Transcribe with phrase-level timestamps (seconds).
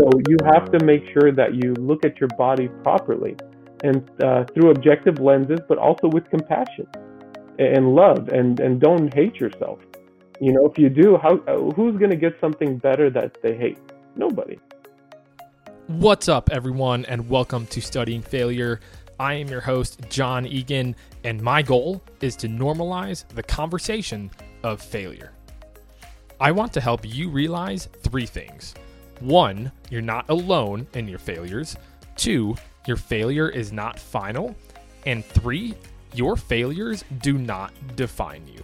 [0.00, 3.36] So you have to make sure that you look at your body properly
[3.84, 6.86] and uh, through objective lenses, but also with compassion
[7.58, 9.80] and love, and and don't hate yourself.
[10.40, 11.36] You know, if you do, how
[11.76, 13.78] who's going to get something better that they hate?
[14.16, 14.58] Nobody.
[15.88, 18.80] What's up, everyone, and welcome to Studying Failure.
[19.20, 24.30] I am your host, Jon Egan, and my goal is to normalize the conversation
[24.62, 25.34] of failure.
[26.40, 28.74] I want to help you realize three things.
[29.20, 31.76] One, you're not alone in your failures.
[32.16, 34.56] Two, your failure is not final.
[35.06, 35.74] And three,
[36.14, 38.62] your failures do not define you.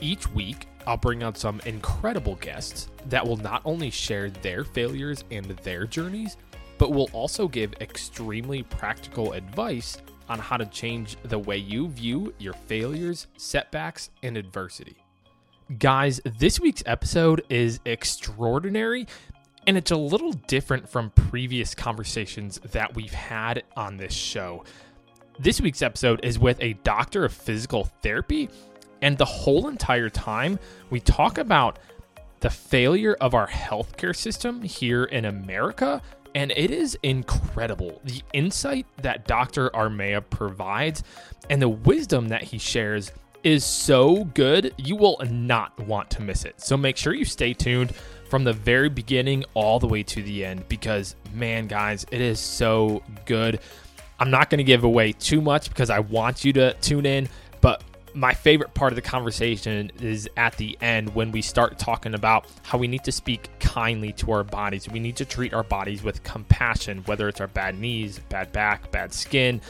[0.00, 5.24] Each week, I'll bring on some incredible guests that will not only share their failures
[5.30, 6.36] and their journeys,
[6.76, 9.96] but will also give extremely practical advice
[10.28, 14.96] on how to change the way you view your failures, setbacks, and adversity.
[15.78, 19.06] Guys, this week's episode is extraordinary
[19.66, 24.64] and it's a little different from previous conversations that we've had on this show.
[25.38, 28.48] This week's episode is with a doctor of physical therapy,
[29.02, 30.58] and the whole entire time
[30.90, 31.78] we talk about
[32.40, 36.02] the failure of our healthcare system here in America.
[36.34, 39.70] And it is incredible the insight that Dr.
[39.70, 41.04] Armia provides
[41.48, 43.12] and the wisdom that he shares
[43.44, 46.60] is so good, you will not want to miss it.
[46.60, 47.92] So make sure you stay tuned
[48.34, 52.40] from the very beginning all the way to the end because, man, guys, it is
[52.40, 53.60] so good.
[54.18, 57.28] I'm not going to give away too much because I want you to tune in,
[57.60, 62.14] but my favorite part of the conversation is at the end when we start talking
[62.14, 64.88] about how we need to speak kindly to our bodies.
[64.88, 68.90] We need to treat our bodies with compassion, whether it's our bad knees, bad back,
[68.90, 69.60] bad skin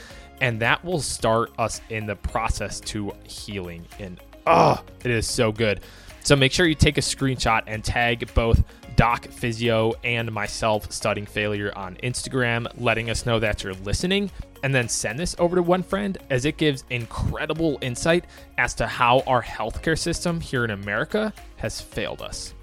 [0.40, 3.86] and that will start us in the process to healing.
[3.98, 5.80] And oh, it is so good.
[6.24, 8.64] So make sure you take a screenshot and tag both
[8.96, 14.30] Doc Phyzio and myself studying failure on Instagram, letting us know that you're listening,
[14.62, 18.24] and then send this over to one friend as it gives incredible insight
[18.56, 22.54] as to how our healthcare system here in America has failed us.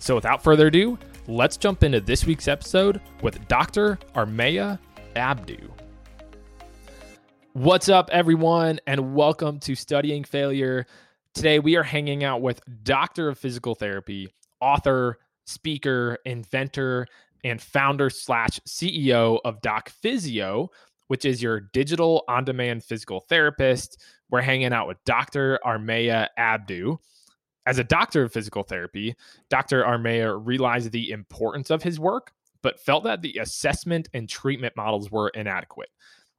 [0.00, 4.00] So without further ado, let's jump into this week's episode with Dr.
[4.16, 4.80] Armia
[5.14, 5.70] Abdo.
[7.52, 10.86] What's up, everyone, and welcome to Studying Failure.
[11.34, 17.08] Today, we are hanging out with Doctor of Physical Therapy, author, speaker, inventor,
[17.42, 20.68] and founder slash CEO of Doc Phyzio,
[21.08, 24.00] which is your digital on demand physical therapist.
[24.30, 25.58] We're hanging out with Dr.
[25.66, 26.98] Armia Abdo.
[27.66, 29.16] As a doctor of physical therapy,
[29.50, 29.82] Dr.
[29.82, 32.30] Armia realized the importance of his work,
[32.62, 35.90] but felt that the assessment and treatment models were inadequate.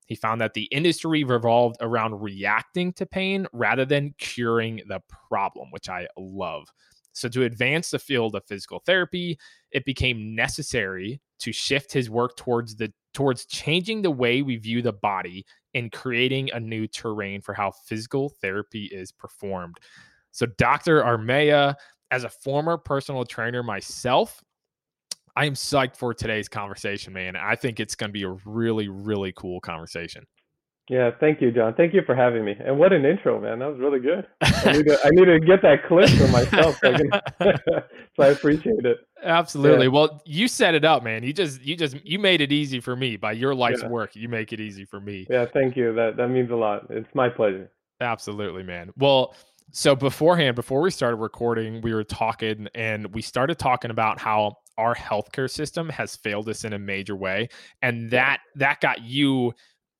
[0.06, 5.70] He found that the industry revolved around reacting to pain rather than curing the problem,
[5.72, 6.68] which I love.
[7.14, 9.40] So, to advance the field of physical therapy,
[9.72, 14.82] it became necessary to shift his work towards the towards changing the way we view
[14.82, 19.78] the body and creating a new terrain for how physical therapy is performed.
[20.32, 21.02] So, Dr.
[21.02, 21.76] Armia,
[22.12, 24.44] as a former personal trainer myself,
[25.36, 27.36] I am psyched for today's conversation, man.
[27.36, 30.26] I think it's going to be a really, really cool conversation.
[30.90, 31.74] Yeah, thank you, Jon.
[31.74, 32.56] Thank you for having me.
[32.64, 33.58] And what an intro, man.
[33.58, 34.28] That was really good.
[34.42, 36.78] I need to, I need to get that clip for myself.
[36.78, 37.10] So I, can,
[38.16, 38.98] so I appreciate it.
[39.24, 39.88] Absolutely.
[39.88, 39.92] Yeah.
[39.92, 41.24] Well, you set it up, man.
[41.24, 43.90] You just, you just, you made it easy for me by your life's yeah.
[43.90, 44.16] work.
[44.16, 45.26] You make it easy for me.
[45.28, 45.92] Yeah, thank you.
[45.96, 46.86] That that means a lot.
[46.92, 47.72] It's my pleasure.
[48.00, 48.92] Absolutely, man.
[48.96, 49.34] Well,
[49.72, 54.58] so beforehand, before we started recording, we were talking and we started talking about how
[54.78, 57.48] our healthcare system has failed us in a major way
[57.82, 59.54] and that that got you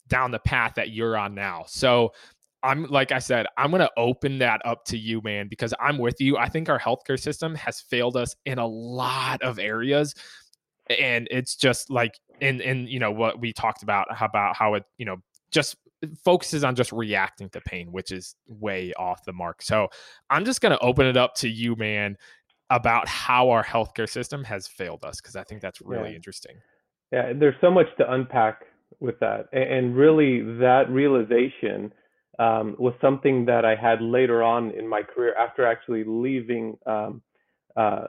[0.08, 1.64] down the path that you're on now.
[1.68, 2.14] So
[2.64, 5.98] i'm like i said i'm going to open that up to you man because i'm
[5.98, 6.38] with you.
[6.38, 10.16] I think our healthcare system has failed us in a lot of areas
[10.90, 14.84] and it's just like in in you know what we talked about about how it
[14.98, 15.18] you know
[15.52, 15.78] just
[16.24, 19.62] focuses on just reacting to pain, which is way off the mark.
[19.62, 19.88] So
[20.30, 22.18] I'm just going to open it up to you, man,
[22.70, 26.16] about how our healthcare system has failed us because I think that's really yeah.
[26.16, 26.58] interesting.
[27.12, 28.62] Yeah, there's so much to unpack
[29.00, 31.92] with that, and, really that realization
[32.40, 37.22] um, was something that I had later on in my career after actually leaving um,
[37.76, 38.06] uh,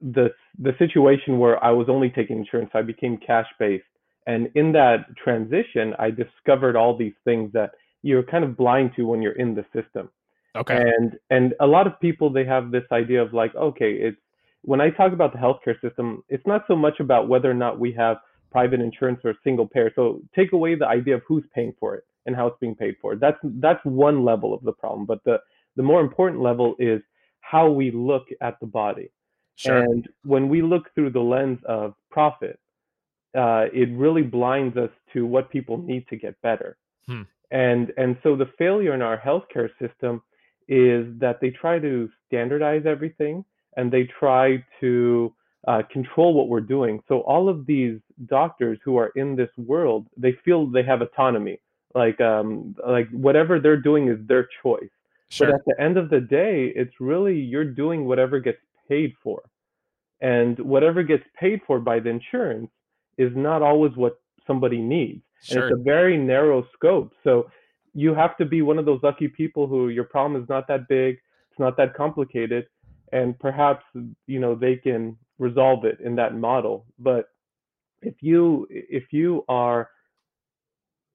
[0.00, 2.70] the the situation where I was only taking insurance.
[2.74, 3.84] I became cash based,
[4.26, 7.70] and in that transition, I discovered all these things that
[8.02, 10.10] you're kind of blind to when you're in the system.
[10.56, 10.80] Okay.
[10.80, 14.18] And and a lot of people they have this idea of like, okay, it's
[14.62, 17.78] when I talk about the healthcare system, it's not so much about whether or not
[17.78, 18.18] we have
[18.50, 19.90] private insurance or single payer.
[19.94, 22.96] So take away the idea of who's paying for it and how it's being paid
[23.00, 23.16] for.
[23.16, 25.06] That's that's one level of the problem.
[25.06, 25.38] But the
[25.76, 27.00] the more important level is
[27.40, 29.10] how we look at the body.
[29.56, 29.78] Sure.
[29.78, 32.58] And when we look through the lens of profit,
[33.36, 36.76] uh, it really blinds us to what people need to get better.
[37.06, 37.22] Hmm.
[37.50, 40.22] And and so the failure in our healthcare system
[40.70, 43.44] is that they try to standardize everything
[43.76, 45.34] and they try to
[45.66, 47.02] uh, control what we're doing.
[47.08, 51.58] So all of these doctors who are in this world, they feel they have autonomy.
[51.94, 54.88] Like um, like whatever they're doing is their choice.
[55.28, 55.48] Sure.
[55.48, 59.42] But at the end of the day, it's really you're doing whatever gets paid for.
[60.20, 62.70] And whatever gets paid for by the insurance
[63.18, 65.22] is not always what somebody needs.
[65.42, 65.62] Sure.
[65.62, 67.12] And it's a very narrow scope.
[67.24, 67.50] So
[67.94, 70.88] you have to be one of those lucky people who your problem is not that
[70.88, 71.16] big,
[71.50, 72.66] it's not that complicated,
[73.12, 73.84] and perhaps
[74.26, 76.86] you know they can resolve it in that model.
[76.98, 77.26] But
[78.02, 79.88] if you if you are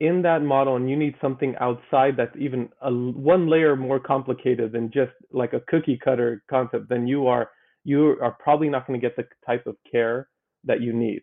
[0.02, 4.74] in that model and you need something outside that's even a, one layer more complicated
[4.74, 7.50] than just like a cookie cutter concept, then you are
[7.86, 10.28] you are probably not going to get the type of care
[10.66, 11.22] that you need.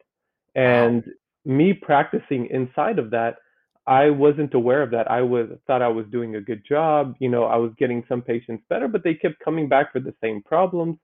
[0.55, 1.05] And
[1.45, 3.37] me practicing inside of that,
[3.87, 5.11] I wasn't aware of that.
[5.11, 7.17] I was thought I was doing a good job.
[7.19, 10.15] You know, I was getting some patients better, but they kept coming back for the
[10.23, 10.99] same problems.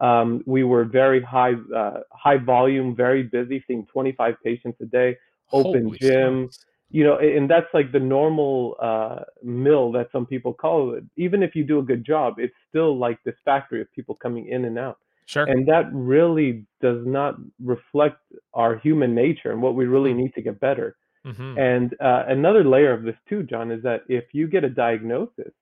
[0.00, 5.16] Um, we were very high uh, high volume, very busy, seeing 25 patients a day,
[5.52, 6.52] open Holy gym.
[6.52, 6.66] smokes.
[6.90, 11.04] You know, and that's like the normal uh, mill that some people call it.
[11.16, 14.48] Even if you do a good job, it's still like this factory of people coming
[14.48, 14.98] in and out.
[15.26, 15.46] Sure.
[15.46, 18.20] And that really does not reflect
[18.54, 20.14] our human nature and what we really Hmm.
[20.14, 20.96] need to get better.
[21.28, 21.58] Mhm.
[21.58, 25.52] And uh, another layer of this too, Jon, is that if you get a diagnosis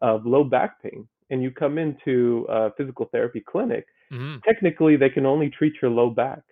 [0.00, 4.42] of low back pain and you come into a physical therapy clinic, Mhm.
[4.44, 6.42] technically they can only treat your low back.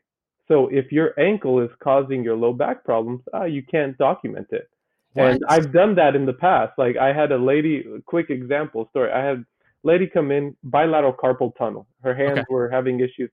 [0.48, 4.69] So if your ankle is causing your low back problems, uh, you can't document it.
[5.16, 6.76] And I've done that in the past.
[6.78, 9.10] Like I had a lady, quick example story.
[9.10, 9.44] I had
[9.82, 11.86] lady come in bilateral carpal tunnel.
[12.02, 12.44] Her hands Okay.
[12.50, 13.30] were having issues,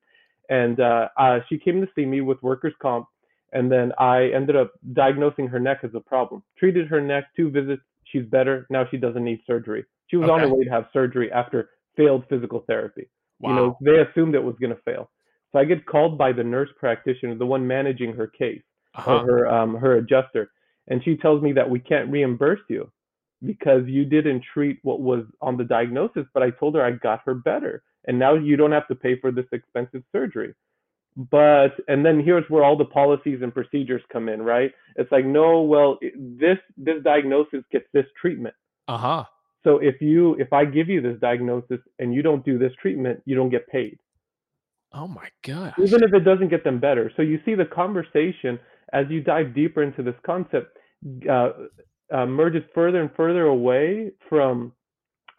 [0.50, 3.08] and uh, uh, she came to see me with workers' comp.
[3.54, 6.44] And then I ended up diagnosing her neck as a problem.
[6.58, 8.66] Treated her neck, two visits, she's better.
[8.70, 9.86] Now she doesn't need surgery.
[10.08, 13.10] She was on her way to have surgery after failed physical therapy.
[13.40, 15.10] You know, they assumed it was going to fail.
[15.52, 18.62] So I get called by the nurse practitioner, the one managing her case
[19.06, 19.26] or Uh-huh.
[19.26, 20.52] her um, her adjuster,
[20.88, 22.92] and she tells me that we can't reimburse you
[23.46, 26.26] because you didn't treat what was on the diagnosis.
[26.34, 29.20] But I told her I got her better, and now you don't have to pay
[29.20, 30.54] for this expensive surgery.
[31.16, 34.72] But and then here's where all the policies and procedures come in, right?
[34.96, 38.56] It's like no, well, this this diagnosis gets this treatment.
[38.88, 39.26] Uh-huh.
[39.64, 43.22] So if you if I give you this diagnosis and you don't do this treatment,
[43.26, 44.00] you don't get paid
[44.92, 47.12] Oh my god even if it doesn't get them better.
[47.16, 48.60] So you see the conversation
[48.94, 50.78] as you dive deeper into this concept
[51.30, 51.50] uh,
[52.14, 54.74] uh, merges further and further away from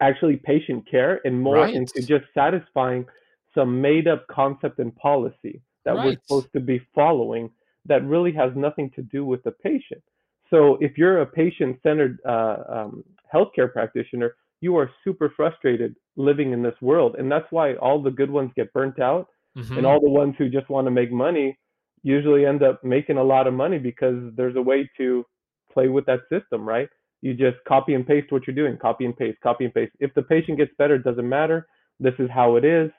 [0.01, 1.73] actually patient care and more Right.
[1.73, 3.05] into just satisfying
[3.53, 7.49] some made up concept and policy that we're supposed to be following
[7.85, 10.01] that really has nothing to do with the patient.
[10.49, 13.03] So if you're a patient centered uh, um,
[13.33, 17.15] healthcare practitioner, you are super frustrated living in this world.
[17.19, 19.27] And that's why all the good ones get burnt out
[19.57, 19.77] Mhm.
[19.77, 21.57] and all the ones who just want to make money
[22.03, 25.25] usually end up making a lot of money because there's a way to
[25.71, 26.89] play with that system, right?
[27.21, 29.93] You just copy and paste what you're doing, copy and paste, copy and paste.
[29.99, 31.67] If the patient gets better, it doesn't matter.
[31.99, 32.91] This is how it is,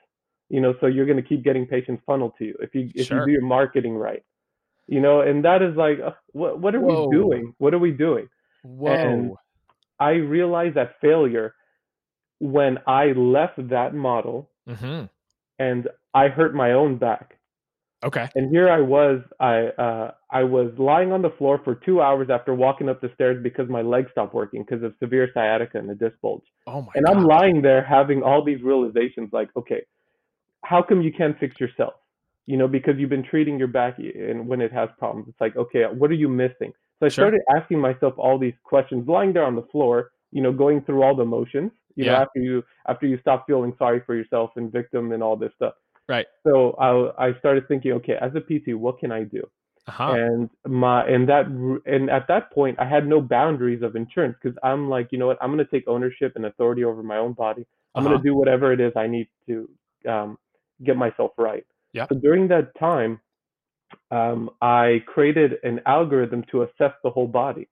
[0.49, 0.73] you know.
[0.79, 3.19] So you're going to keep getting patients funneled to you if you if Sure.
[3.19, 4.23] you do your marketing right,
[4.87, 5.21] you know.
[5.21, 7.07] And that is like, uh, what what are Whoa.
[7.07, 7.53] we doing?
[7.57, 8.27] What are we doing?
[8.63, 9.37] Whoa.
[9.99, 11.55] I realized that failure
[12.39, 15.09] when I left that model Mhm.
[15.59, 17.33] and I hurt my own back.
[18.05, 18.29] Okay.
[18.35, 22.29] And here I was, I uh, I was lying on the floor for two hours
[22.29, 25.89] after walking up the stairs because my leg stopped working because of severe sciatica and
[25.89, 26.43] a disc bulge.
[26.67, 29.83] Oh my And I'm lying there having all these realizations like, okay,
[30.63, 31.93] how come you can't fix yourself?
[32.45, 35.55] You know, because you've been treating your back and when it has problems, it's like,
[35.57, 36.71] okay, what are you missing?
[36.99, 37.25] So I Sure.
[37.25, 41.03] started asking myself all these questions, lying there on the floor, you know, going through
[41.03, 44.71] all the motions, you know, after you after you stop feeling sorry for yourself and
[44.71, 45.73] victim and all this stuff.
[46.07, 46.27] Right.
[46.45, 49.43] So I I started thinking, okay, as a PT, what can I do?
[49.87, 50.17] Uh-huh.
[50.17, 51.45] and my and that
[51.85, 55.27] and at that point i had no boundaries of insurance because i'm like you know
[55.27, 58.09] what i'm going to take ownership and authority over my own body i'm Uh-huh.
[58.09, 59.69] going to do whatever it is i need to
[60.07, 60.37] um,
[60.83, 62.05] get myself right Yeah.
[62.09, 63.19] so during that time
[64.11, 67.67] um, i created an algorithm to assess the whole body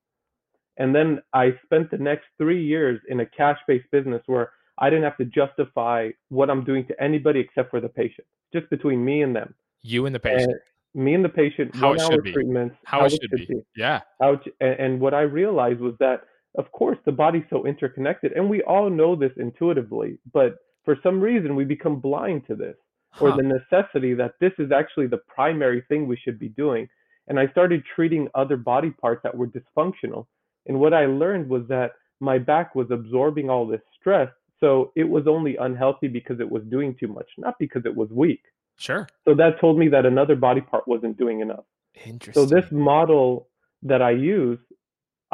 [0.77, 5.03] and then i spent the next three years in a cash-based business where i didn't
[5.03, 9.21] have to justify what i'm doing to anybody except for the patient just between me
[9.21, 10.51] and them You and the patient.
[10.51, 10.59] and
[11.05, 12.31] me and the patient, How one it hour should be.
[12.31, 13.49] treatments, How it should be.
[13.75, 13.99] Yeah.
[14.21, 16.21] How it, and, and what I realized was that,
[16.57, 21.19] of course, the body's so interconnected, and we all know this intuitively, but for some
[21.19, 22.77] reason we become blind to this.
[23.19, 23.37] Or Huh.
[23.37, 26.87] the necessity that this is actually the primary thing we should be doing.
[27.27, 30.27] And I started treating other body parts that were dysfunctional.
[30.67, 34.29] And what I learned was that my back was absorbing all this stress.
[34.59, 38.09] So it was only unhealthy because it was doing too much, not because it was
[38.11, 38.41] weak.
[38.77, 39.07] Sure.
[39.25, 41.65] So that told me that another body part wasn't doing enough.
[42.05, 42.33] Interesting.
[42.33, 43.47] So this model
[43.83, 44.59] that I use,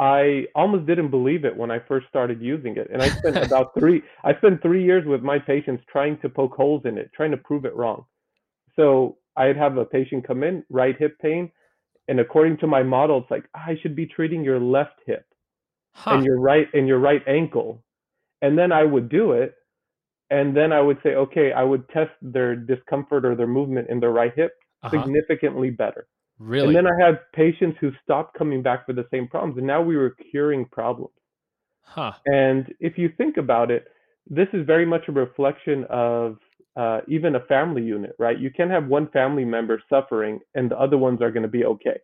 [0.02, 2.88] I almost didn't believe it when I first started using it.
[2.92, 6.54] And I spent about three I spent three years with my patients trying to poke
[6.56, 8.04] holes in it, trying to prove it wrong.
[8.74, 11.52] So I'd have a patient come in, right hip pain,
[12.08, 15.24] and according to my model, it's like I should be treating your left hip
[15.94, 16.14] huh.
[16.14, 17.84] and your right and your right ankle.
[18.40, 19.54] And then I would do it.
[20.30, 24.00] And then I would say, okay, I would test their discomfort or their movement in
[24.00, 24.90] their right hip uh-huh.
[24.90, 26.08] significantly better.
[26.42, 26.74] Really?
[26.74, 29.80] And then I had patients who stopped coming back for the same problems, and now
[29.80, 31.14] we were curing problems.
[31.82, 32.12] huh.
[32.26, 33.86] And if you think about it,
[34.28, 36.38] this is very much a reflection of
[36.76, 38.38] uh, even a family unit, right?
[38.38, 41.64] You can't have one family member suffering, and the other ones are going to be
[41.64, 41.98] okay.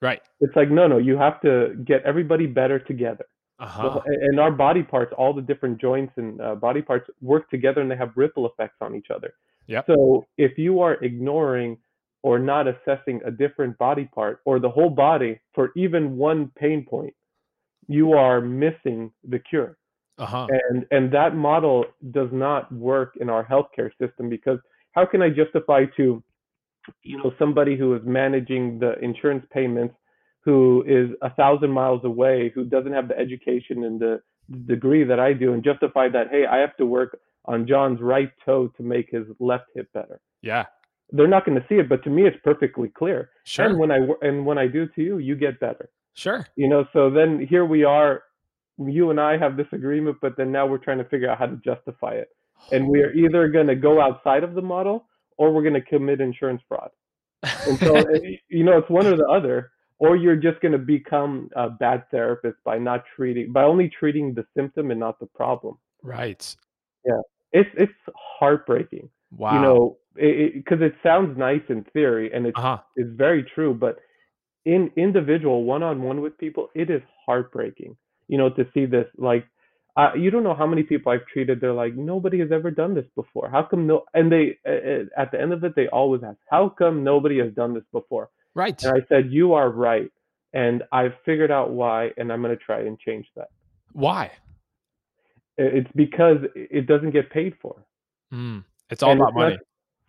[0.00, 0.22] Right.
[0.40, 3.26] It's like no, no, you have to get everybody better together.
[3.58, 3.82] Uh-huh.
[3.82, 7.80] So, and our body parts, all the different joints and uh, body parts work together,
[7.80, 9.34] and they have ripple effects on each other.
[9.66, 9.86] Yep.
[9.86, 11.78] So if you are ignoring
[12.22, 16.84] or not assessing a different body part or the whole body for even one pain
[16.88, 17.14] point,
[17.88, 19.76] you are missing the cure.
[20.18, 20.46] Uh-huh.
[20.50, 24.58] And and that model does not work in our healthcare system because
[24.92, 26.22] how can I justify to
[27.02, 29.94] you know somebody who is managing the insurance payments
[30.44, 34.20] who is a thousand miles away who doesn't have the education and the
[34.66, 38.30] degree that I do and justify that hey I have to work on Jon's right
[38.44, 40.66] toe to make his left hip better Yeah.
[41.12, 43.66] They're not going to see it but to me it's perfectly clear Sure.
[43.66, 46.46] and when I and when I do to you you get better sure.
[46.56, 48.22] you know so then here we are
[48.78, 51.46] you and I have this agreement but then now we're trying to figure out how
[51.46, 52.28] to justify it
[52.72, 53.18] and we are oh.
[53.18, 56.90] either going to go outside of the model or we're going to commit insurance fraud
[57.66, 60.78] and so eh, you know it's one or the other or you're just going to
[60.78, 65.26] become a bad therapist by not treating by only treating the symptom and not the
[65.26, 66.56] problem right.
[67.04, 67.20] Yeah.
[67.52, 69.54] it's it's heartbreaking Wow.
[69.54, 72.78] you know because it, sounds nice in theory and it's uh-huh.
[72.96, 73.96] it's very true but
[74.64, 77.96] in individual one-on-one with people it is heartbreaking
[78.28, 79.46] you know to see this like
[79.96, 81.60] uh, you don't know how many people I've treated.
[81.60, 83.50] They're like, nobody has ever done this before.
[83.50, 84.04] How come no?
[84.14, 87.52] And they, uh, at the end of it, they always ask, how come nobody has
[87.52, 88.30] done this before?
[88.54, 88.82] Right.
[88.82, 90.10] And I said, you are right,
[90.54, 93.48] and I've figured out why, and I'm going to try and change that.
[93.92, 94.30] Why?
[95.58, 97.84] It's because it doesn't get paid for.
[98.32, 98.64] Mm.
[98.92, 99.58] It's all And about it's not- money.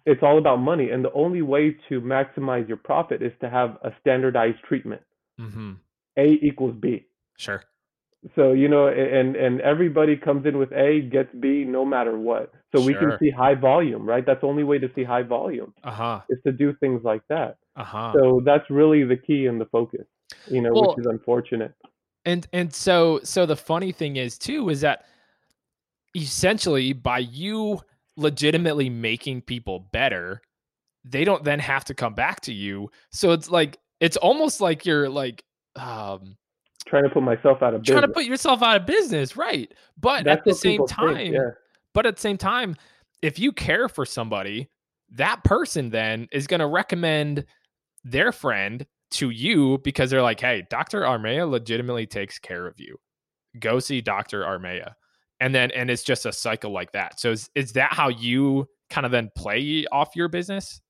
[0.05, 3.77] it's all about money, and the only way to maximize your profit is to have
[3.83, 5.01] a standardized treatment.
[5.39, 5.71] Mm-hmm.
[6.17, 7.05] A equals B.
[7.37, 7.63] Sure.
[8.35, 12.53] So you know, and and everybody comes in with A, gets B, no matter what.
[12.73, 14.25] So we can see high volume, right?
[14.25, 16.21] That's the only way to see high volume Uh-huh.
[16.29, 17.57] is to do things like that.
[17.75, 18.13] Uh-huh.
[18.15, 20.05] So that's really the key and the focus,
[20.47, 21.73] you know, Well- which is unfortunate.
[22.25, 25.05] and and so so the funny thing is too is that
[26.15, 27.79] essentially by you
[28.15, 30.41] legitimately making people better
[31.03, 34.85] they don't then have to come back to you so it's like it's almost like
[34.85, 35.43] you're like
[35.75, 36.37] um
[36.85, 38.01] Trying to put myself out of trying business.
[38.01, 41.49] to put yourself out of business right but That's at the same time think, yeah.
[41.93, 42.75] but at the same time
[43.21, 44.69] if you care for somebody
[45.11, 47.45] that person then is going to recommend
[48.03, 52.97] their friend to you because they're like hey dr armia legitimately takes care of you
[53.59, 54.93] go see dr armia
[55.39, 58.67] and then and it's just a cycle like that so is, is that how you
[58.89, 60.81] kind of then play off your business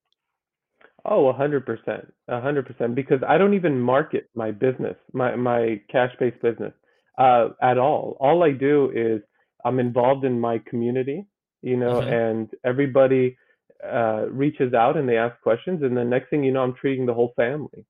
[1.05, 2.95] Oh, a hundred percent, a hundred percent.
[2.95, 6.73] Because I don't even market my business, my my cash-based business,
[7.17, 8.15] uh, at all.
[8.21, 9.21] All I do is
[9.65, 11.25] I'm involved in my community,
[11.61, 12.11] you know, Mhm.
[12.29, 13.37] and everybody
[13.83, 17.05] uh, reaches out and they ask questions, and the next thing you know, I'm treating
[17.05, 17.85] the whole family.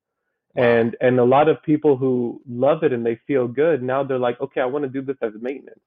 [0.55, 0.63] Wow.
[0.63, 4.17] And and a lot of people who love it and they feel good now they're
[4.17, 5.81] like, okay, I want to do this as maintenance,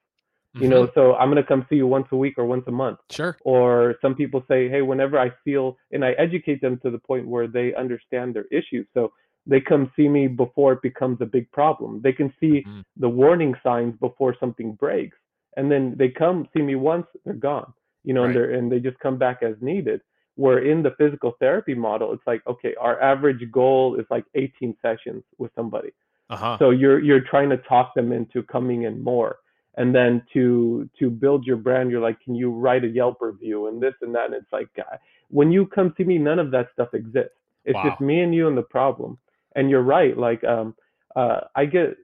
[0.60, 0.86] you know.
[0.86, 0.94] Mhm.
[0.94, 3.96] So I'm gonna come see you once a week or once a month sure or
[4.02, 7.46] some people say hey whenever i feel and i educate them to the point where
[7.46, 9.12] they understand their issues so
[9.46, 12.84] they come see me before it becomes a big problem they can see Mhm.
[12.96, 15.18] the warning signs before something breaks
[15.56, 17.72] and then they come see me once they're gone
[18.04, 18.36] you know Right.
[18.36, 20.00] and, and they just come back as needed
[20.36, 24.76] where in the physical therapy model it's like okay our average goal is like 18
[24.82, 25.90] sessions with somebody
[26.30, 29.32] uh-huh so you're you're trying to talk them into coming in more
[29.76, 33.68] and then to to build your brand you're like can you write a yelp review
[33.68, 34.96] and this and that and it's like uh,
[35.28, 37.30] when you come to me none of that stuff exists
[37.64, 39.18] it's just me and you and the problem
[39.56, 40.74] and you're right like um
[41.16, 41.96] uh i get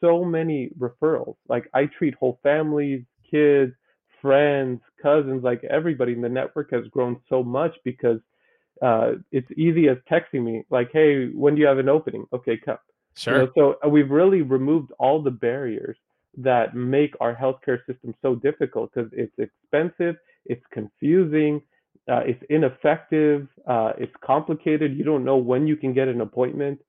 [0.00, 3.72] so many referrals like i treat whole families kids
[4.20, 8.18] friends cousins, like everybody in the network has grown so much because
[8.80, 12.24] uh, it's easy as texting me, like, hey, when do you have an opening?
[12.32, 12.78] Okay, come.
[13.16, 13.34] Sure.
[13.34, 15.96] You know, so uh, we've really removed all the barriers
[16.38, 21.60] that make our healthcare system so difficult because it's expensive, it's confusing,
[22.10, 24.96] uh, it's ineffective, uh, it's complicated.
[24.96, 26.80] You don't know when you can get an appointment.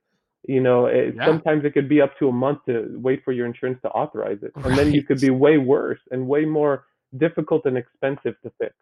[0.48, 1.25] You know, it, Yeah.
[1.25, 4.44] sometimes it could be up to a month to wait for your insurance to authorize
[4.44, 6.86] it, and then you could be way worse and way more
[7.18, 8.75] difficult and expensive to fix.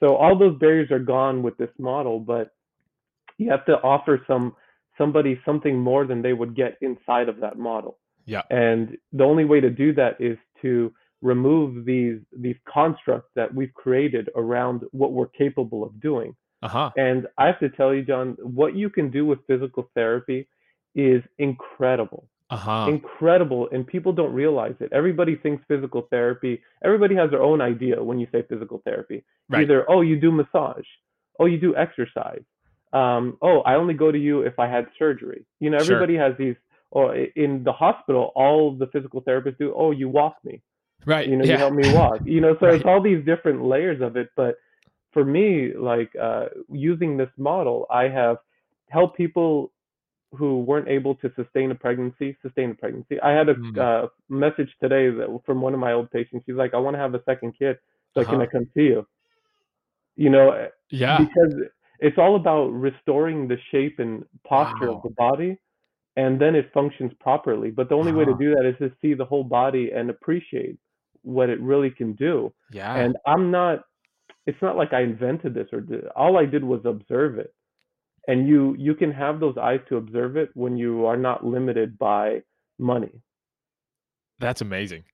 [0.00, 2.52] So all those barriers are gone with this model, but
[3.36, 4.56] you have to offer some
[4.96, 7.98] somebody something more than they would get inside of that model.
[8.28, 8.42] Yeah.
[8.50, 13.74] And the only way to do that is to remove these these constructs that we've
[13.74, 16.36] created around what we're capable of doing.
[16.62, 16.90] Uh huh.
[16.96, 20.48] And I have to tell you, Jon, what you can do with physical therapy
[20.94, 22.28] is incredible.
[22.50, 22.86] Uh huh.
[22.88, 23.68] Incredible.
[23.72, 24.90] And people don't realize it.
[24.92, 29.24] Everybody thinks physical therapy, everybody has their own idea when you say physical therapy.
[29.48, 29.62] Right.
[29.62, 30.86] Either, oh, you do massage,
[31.40, 32.42] oh, you do exercise.
[32.92, 35.44] Um, oh, I only go to you if I had surgery.
[35.60, 35.96] You know, Sure.
[35.96, 36.56] everybody has these,
[36.90, 40.62] or in the hospital, all the physical therapists do, oh, you walk me
[41.06, 41.28] Right.
[41.28, 42.74] you know you help me walk you know so Right.
[42.74, 44.56] it's all these different layers of it but
[45.12, 48.36] for me like uh, using this model i have
[48.90, 49.72] helped people
[50.32, 53.78] who weren't able to sustain a pregnancy sustain a pregnancy i had a Mm.
[53.80, 56.98] uh, message today that from one of my old patients she's like i want to
[56.98, 57.76] have a second kid
[58.14, 58.42] so can Uh-huh.
[58.42, 59.06] i come see you
[60.16, 61.18] you know Yeah.
[61.18, 61.54] because
[62.00, 64.96] it's all about restoring the shape and posture Wow.
[64.96, 65.58] of the body
[66.22, 69.12] and then it functions properly but the only way to do that is to see
[69.14, 70.76] the whole body and appreciate
[71.22, 72.34] what it really can do
[72.78, 72.94] Yeah.
[73.02, 73.76] and i'm not
[74.46, 77.52] it's not like i invented this or did, all i did was observe it
[78.28, 81.98] and you you can have those eyes to observe it when you are not limited
[81.98, 82.42] by
[82.78, 83.14] money
[84.44, 85.04] That's amazing.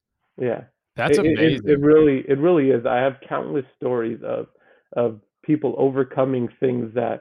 [0.48, 0.62] yeah
[0.96, 1.62] That's it- amazing.
[1.68, 2.82] It, it really, it really is.
[2.86, 4.46] I have countless stories of
[5.04, 5.10] of
[5.50, 7.18] people overcoming things that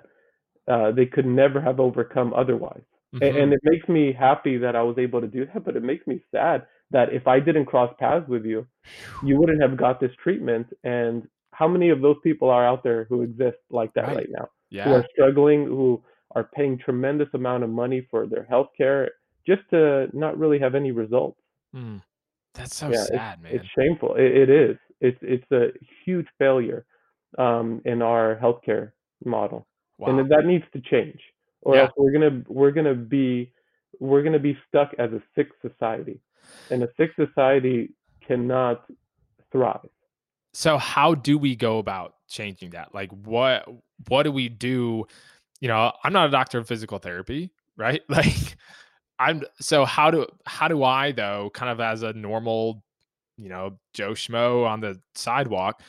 [0.73, 3.43] uh, they could never have overcome otherwise, Mhm.
[3.43, 5.63] and, it makes me happy that I was able to do that.
[5.63, 8.67] But it makes me sad that if I didn't cross paths with you,
[9.23, 10.67] you wouldn't have got this treatment.
[10.83, 14.15] And how many of those people are out there who exist like that Right.
[14.17, 14.47] right, now,
[14.83, 16.03] who are struggling, who
[16.35, 19.11] are paying tremendous amount of money for their health care
[19.45, 21.39] just to not really have any results?
[21.75, 22.01] Mm.
[22.55, 23.51] That's so Yeah, it's- sad, man.
[23.55, 24.15] It's shameful.
[24.15, 24.77] It, it is.
[25.01, 25.71] It's it's a
[26.05, 26.85] huge failure
[27.37, 28.91] um, in our healthcare
[29.25, 30.07] model, wow.
[30.17, 31.19] and that needs to change,
[31.63, 31.81] or Yeah.
[31.83, 33.51] else we're gonna we're gonna be
[33.99, 36.19] we're gonna be stuck as a sick society,
[36.69, 37.91] and a sick society
[38.25, 38.85] cannot
[39.51, 39.89] thrive.
[40.53, 43.67] so how do we go about changing that like what
[44.07, 45.05] what do we do
[45.61, 48.55] you know i'm not a doctor of physical therapy right like
[49.19, 52.83] i'm so how do how do i though kind of as a normal
[53.37, 55.81] you know joe schmo on the sidewalk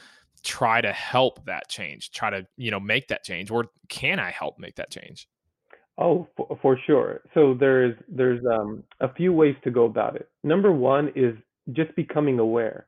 [0.42, 4.30] try to help that change try to you know make that change or can i
[4.30, 5.26] help make that change
[5.98, 7.20] Oh, for, for sure.
[7.34, 10.28] So there's there's um, a few ways to go about it.
[10.42, 11.36] Number one is
[11.72, 12.86] just becoming aware,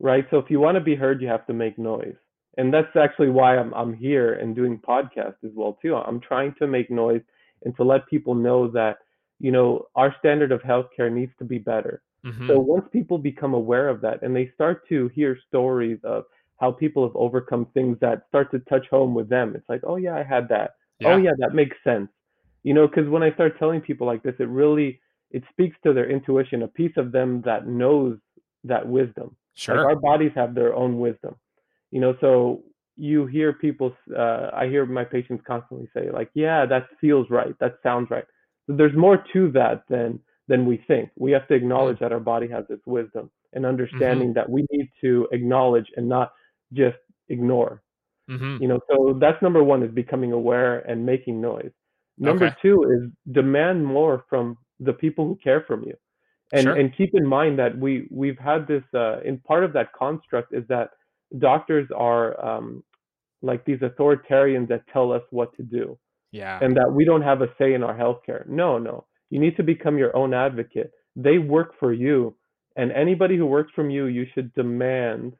[0.00, 0.26] right?
[0.30, 2.16] So if you want to be heard, you have to make noise,
[2.58, 5.96] and that's actually why I'm I'm here and doing podcasts as well too.
[5.96, 7.22] I'm trying to make noise
[7.64, 8.98] and to let people know that
[9.40, 12.02] you know our standard of healthcare needs to be better.
[12.24, 12.48] Mhm.
[12.48, 16.24] So once people become aware of that and they start to hear stories of
[16.60, 19.96] how people have overcome things that start to touch home with them, it's like, oh
[19.96, 20.72] yeah, I had that
[21.04, 22.08] oh yeah that makes sense
[22.62, 25.92] you know because when i start telling people like this it really it speaks to
[25.92, 28.18] their intuition a piece of them that knows
[28.64, 29.36] that wisdom.
[29.54, 29.76] Sure.
[29.76, 31.36] like our bodies have their own wisdom.
[31.90, 32.62] You know so
[32.96, 37.54] you hear people uh, i hear my patients constantly say like yeah that feels right.
[37.60, 38.24] That sounds right.
[38.66, 41.10] So there's more to that than than we think.
[41.16, 44.88] We have to acknowledge that our body has its wisdom and understanding that we need
[45.02, 46.32] to acknowledge and not
[46.72, 46.96] just
[47.28, 47.82] ignore.
[48.28, 51.72] Hmm you know so that's number one is becoming aware and making noise
[52.22, 52.56] number Okay.
[52.62, 53.02] two is
[53.34, 55.96] demand more from the people who care from you
[56.52, 56.76] and Sure.
[56.78, 60.54] and keep in mind that we we've had this uh, in part of that construct
[60.54, 60.90] is that
[61.38, 62.84] doctors are um,
[63.42, 65.98] like these authoritarians that tell us what to do
[66.32, 68.46] yeah and that we don't have a say in our healthcare.
[68.48, 69.06] No, no.
[69.30, 70.92] You need to become your own advocate.
[71.16, 72.36] They work for you,
[72.76, 75.34] and anybody who works from you, you should demand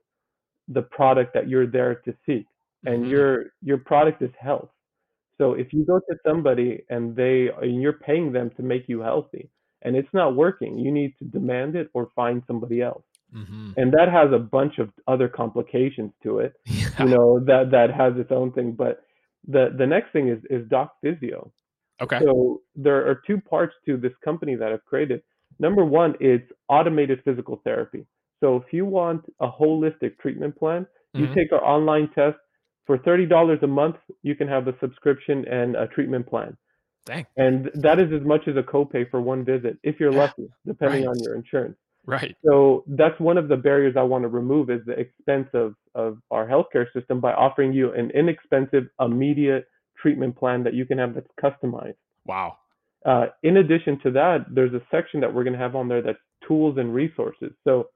[0.69, 2.47] the product that you're there to seek.
[2.87, 3.11] And Mhm.
[3.15, 3.31] your
[3.63, 4.72] your product is health.
[5.43, 9.01] So if you go to somebody and they and you're paying them to make you
[9.01, 9.51] healthy,
[9.83, 13.05] and it's not working, you need to demand it or find somebody else.
[13.35, 13.75] Mhm.
[13.79, 17.91] And that has a bunch of other complications to it yeah you know that that
[18.03, 18.95] has its own thing but
[19.55, 21.41] the the next thing is is doc phyzio
[22.05, 25.21] okay so there are two parts to this company that i've created
[25.67, 28.03] number one is automated physical therapy
[28.41, 31.35] so if you want a holistic treatment plan You Mhm.
[31.39, 32.39] take our online test
[32.93, 33.97] for thirty dollars a month.
[34.23, 36.55] You can have a subscription and a treatment plan,
[37.07, 37.25] Dang.
[37.39, 41.09] and that is as much as a copay for one visit if you're lucky, depending
[41.09, 41.79] on your insurance.
[42.05, 42.37] Right.
[42.45, 46.19] So that's one of the barriers I want to remove is the expense of, of
[46.31, 49.65] our healthcare system by offering you an inexpensive, immediate
[49.97, 51.95] treatment plan that you can have that's customized.
[52.27, 52.59] Wow.
[53.07, 56.03] Uh, in addition to that, there's a section that we're going to have on there
[56.03, 57.53] that's tools and resources.
[57.65, 57.89] So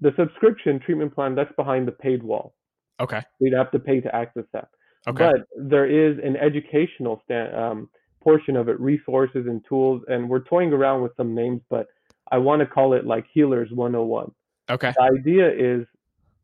[0.00, 2.54] the subscription treatment plan, that's behind the paid wall.
[3.02, 3.20] Okay.
[3.40, 4.68] You'd have to pay to access that.
[5.08, 5.32] Okay.
[5.32, 7.90] But there is an educational sta- um,
[8.22, 11.86] portion of it, resources and tools, and we're toying around with some names, but
[12.30, 14.32] I want to call it like Healers 101
[14.70, 14.92] okay.
[14.96, 15.86] the idea is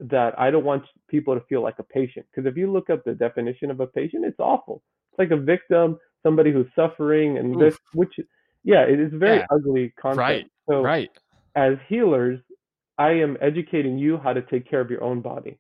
[0.01, 2.27] that I don't want people to feel like a patient.
[2.31, 4.83] Because if you look up the definition of a patient, it's awful.
[5.13, 8.15] It's like a victim, somebody who's suffering, and this, which,
[8.65, 9.47] yeah, it is very Yeah.
[9.51, 10.19] ugly concept.
[10.19, 10.47] Right.
[10.69, 11.11] So Right.
[11.55, 12.41] as healers,
[12.99, 15.59] I am educating you how to take care of your own body,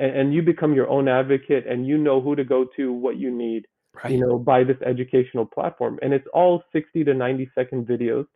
[0.00, 3.16] and, and you become your own advocate, and you know who to go to, what
[3.18, 4.12] you need, Right.
[4.12, 5.98] you know, by this educational platform.
[6.00, 8.26] And it's all 60 to 90 second videos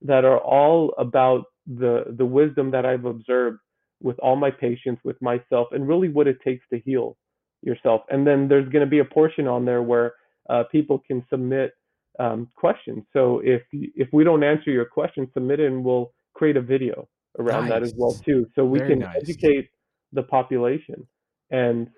[0.00, 3.58] that are all about the the wisdom that I've observed
[4.00, 7.16] with all my patients, with myself, and really what it takes to heal
[7.62, 8.02] yourself.
[8.10, 10.14] And then there's going to be a portion on there where
[10.50, 11.72] uh, people can submit
[12.18, 13.04] um, questions.
[13.12, 17.08] So if if we don't answer your question, submit it, and we'll create a video
[17.38, 18.46] around that as well too.
[18.54, 19.16] So we Very can nice.
[19.22, 19.70] educate
[20.12, 21.06] the population.
[21.52, 21.88] And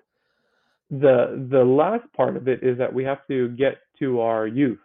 [0.91, 4.79] the the last part of it is that we have to get to our youth,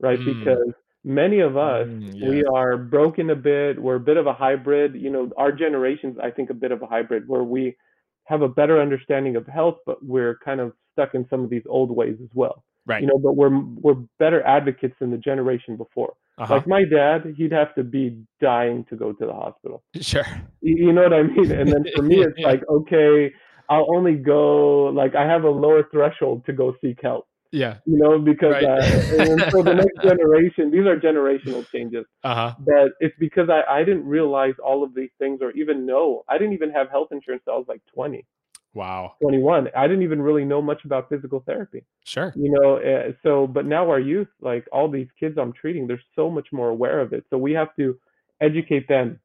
[0.00, 0.18] right?
[0.18, 0.38] Mm.
[0.38, 0.72] Because
[1.04, 3.80] many of us Mm, we are broken a bit.
[3.80, 4.94] We're a bit of a hybrid.
[4.94, 7.76] You know, our generation's I think a bit of a hybrid where we
[8.24, 11.64] have a better understanding of health, but we're kind of stuck in some of these
[11.68, 12.64] old ways as well.
[12.86, 13.02] Right.
[13.02, 16.14] You know, but we're we're better advocates than the generation before.
[16.38, 16.54] Uh-huh.
[16.54, 19.82] Like my dad, he'd have to be dying to go to the hospital.
[20.00, 20.24] sure.
[20.62, 21.52] You know what I mean?
[21.52, 22.46] And then for me, it's Yeah.
[22.46, 23.30] like, okay,
[23.70, 27.78] I'll only go, like, I have a lower threshold to go seek help, Yeah.
[27.86, 28.64] you know, because, Right.
[28.64, 32.54] uh, and so the next generation, these are generational changes, Uh-huh.
[32.58, 36.24] but it's because I, I didn't realize all of these things or even know.
[36.28, 38.26] I didn't even have health insurance till I was like 20,
[38.74, 39.14] Wow.
[39.22, 39.68] 21.
[39.76, 42.32] I didn't even really know much about physical therapy Sure.
[42.34, 46.00] you know uh, so but now our youth like all these kids i'm treating they're
[46.14, 47.98] so much more aware of it so we have to
[48.40, 49.18] educate them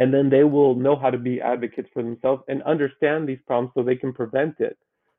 [0.00, 3.70] and then they will know how to be advocates for themselves and understand these problems
[3.74, 4.76] so they can prevent it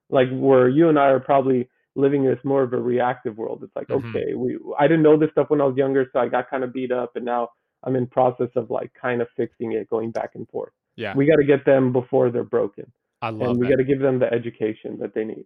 [0.09, 3.61] like where you and i are probably living in this more of a reactive world
[3.63, 4.13] it's like Mhm.
[4.15, 6.63] okay we i didn't know this stuff when i was younger so i got kind
[6.65, 7.47] of beat up and now
[7.83, 11.15] i'm in process of like kind of fixing it going back and forth Yeah.
[11.15, 12.91] we got to get them before they're broken
[13.21, 13.71] I love and we that.
[13.73, 15.45] got to give them the education that they need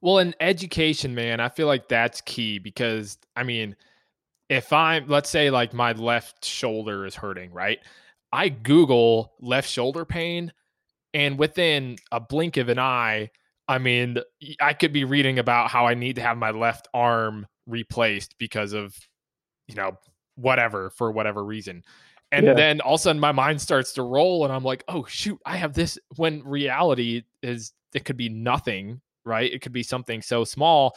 [0.00, 3.76] Well, in education, man, I feel like that's key because I mean,
[4.48, 7.78] if I'm let's say like my left shoulder is hurting, right?
[8.32, 10.52] I Google left shoulder pain,
[11.14, 13.30] and within a blink of an eye,
[13.68, 14.18] I mean,
[14.60, 18.72] I could be reading about how I need to have my left arm replaced because
[18.72, 18.96] of,
[19.68, 19.92] you know,
[20.34, 21.84] whatever for whatever reason.
[22.32, 22.54] And Yeah.
[22.54, 25.38] then all of a sudden my mind starts to roll and I'm like, oh shoot,
[25.44, 29.52] I have this when reality is it could be nothing, right?
[29.52, 30.96] It could be something so small.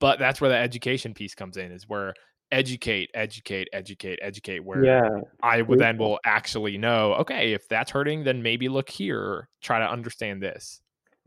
[0.00, 2.14] But that's where the education piece comes in, is where
[2.52, 5.08] educate, educate, educate, educate, where yeah
[5.42, 9.78] I would then will actually know, okay, if that's hurting, then maybe look here, try
[9.78, 10.80] to understand this.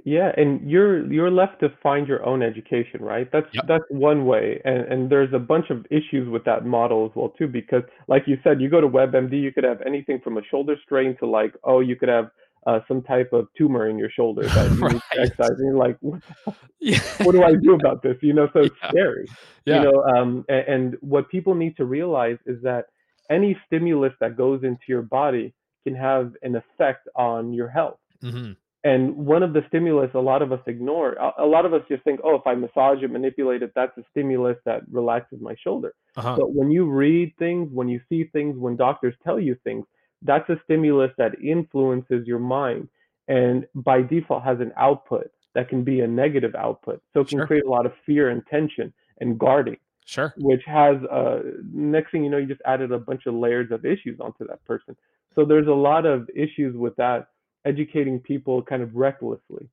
[0.06, 3.30] Yeah, and you're you're left to find your own education, right?
[3.32, 3.66] That's Yep.
[3.68, 7.30] that's one way, and and there's a bunch of issues with that model as well
[7.30, 10.42] too, because like you said, you go to WebMD, you could have anything from a
[10.50, 12.32] shoulder strain to like, oh, you could have
[12.66, 15.76] uh, some type of tumor in your shoulder that you need to exercise, and you're
[15.78, 16.22] like, what,
[16.80, 17.00] Yeah.
[17.24, 18.18] what do I do about this?
[18.22, 18.90] You know, so it's Yeah.
[18.90, 19.28] scary.
[19.66, 19.84] Yeah.
[19.84, 22.86] You know, um, and, and what people need to realize is that
[23.30, 25.54] any stimulus that goes into your body
[25.86, 28.00] can have an effect on your health.
[28.24, 28.56] Mhm.
[28.86, 31.82] And one of the stimulus a lot of us ignore, a, a lot of us
[31.90, 35.54] just think, oh, if I massage it, manipulate it, that's a stimulus that relaxes my
[35.62, 35.94] shoulder.
[36.16, 36.38] Uh-huh.
[36.38, 39.86] But when you read things, when you see things, when doctors tell you things,
[40.22, 42.90] that's a stimulus that influences your mind
[43.28, 47.02] and by default has an output that can be a negative output.
[47.14, 47.42] So it can Sure.
[47.42, 50.36] create a lot of fear and tension and guarding, Sure.
[50.36, 53.86] which has, uh, next thing you know, you just added a bunch of layers of
[53.86, 54.96] issues onto that person.
[55.36, 57.28] So there's a lot of issues with that,
[57.66, 59.70] educating people kind of recklessly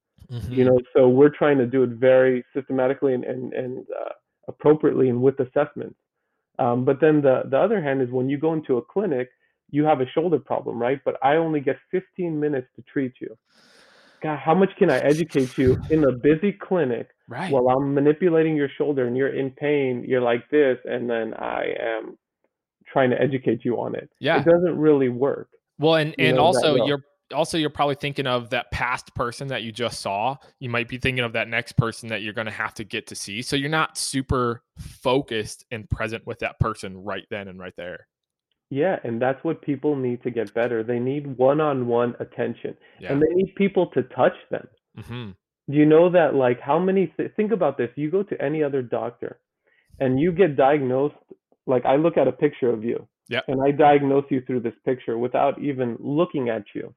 [0.54, 0.66] you Mhm.
[0.66, 4.10] know so we're trying to do it very systematically and and, and uh,
[4.48, 5.96] appropriately and with assessments
[6.58, 9.30] um, but then the the other hand is when you go into a clinic
[9.70, 13.36] you have a shoulder problem right but i only get 15 minutes to treat you
[14.22, 17.50] god how much can i educate you in a busy clinic right.
[17.50, 21.64] while i'm manipulating your shoulder and you're in pain you're like this and then i
[21.80, 22.16] am
[22.92, 24.38] trying to educate you on it yeah.
[24.38, 25.48] it doesn't really work
[25.78, 27.02] Well, and you and know, also you're
[27.34, 30.36] also you're probably thinking of that past person that you just saw.
[30.60, 33.06] You might be thinking of that next person that you're going to have to get
[33.08, 33.42] to see.
[33.42, 38.06] So you're not super focused and present with that person right then and right there.
[38.70, 40.82] Yeah, and that's what people need to get better.
[40.82, 43.12] They need one-on-one attention, Yeah.
[43.12, 44.66] and they need people to touch them.
[45.06, 45.30] hmm
[45.68, 47.90] Do you know that, like, how many, th- think about this.
[47.96, 49.38] You go to any other doctor
[50.00, 51.16] and you get diagnosed,
[51.66, 53.44] like, I look at a picture of you Yep.
[53.48, 56.94] and I diagnose you through this picture without even looking at you.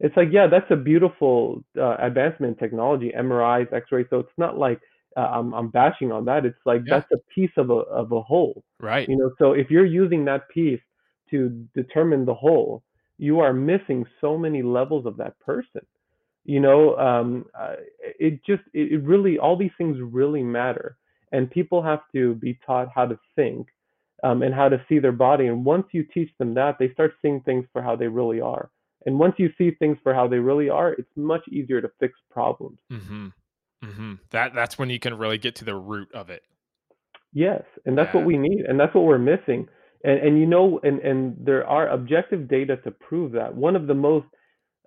[0.00, 4.06] It's like, yeah, that's a beautiful uh, advancement in technology, MRIs, X-rays.
[4.10, 4.80] So it's not like
[5.16, 6.44] uh, I'm, I'm bashing on that.
[6.46, 7.00] It's like Yeah.
[7.00, 8.62] that's a piece of a of a whole.
[8.80, 9.06] Right.
[9.08, 10.80] You know, so if you're using that piece
[11.30, 12.82] to determine the whole,
[13.18, 15.82] you are missing so many levels of that person.
[16.44, 17.46] You know, um,
[18.18, 20.96] it just it, really all these things really matter,
[21.32, 23.68] and people have to be taught how to think
[24.22, 25.46] um, and how to see their body.
[25.46, 28.70] And once you teach them that, they start seeing things for how they really are.
[29.06, 32.14] And once you see things for how they really are, it's much easier to fix
[32.30, 32.78] problems.
[32.90, 33.28] hmm
[33.82, 36.42] hmm That that's when you can really get to the root of it.
[37.32, 38.20] Yes, and that's Yeah.
[38.20, 39.68] what we need, and that's what we're missing.
[40.04, 43.54] And and you know, and and there are objective data to prove that.
[43.54, 44.26] One of the most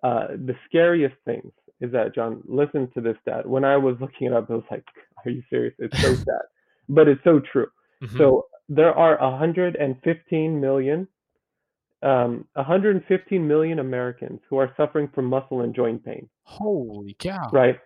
[0.04, 3.47] uh, the scariest things is that Jon, listen to this stat.
[3.47, 4.86] When I was looking it up, I was like,
[5.26, 6.45] "Are you serious?" It's so sad,
[6.89, 7.67] but it's so true.
[8.02, 8.17] Mhm.
[8.17, 11.08] So there are 115 million,
[12.02, 17.49] um, 115 million Americans who are suffering from muscle and joint pain, holy cow.
[17.52, 17.78] right?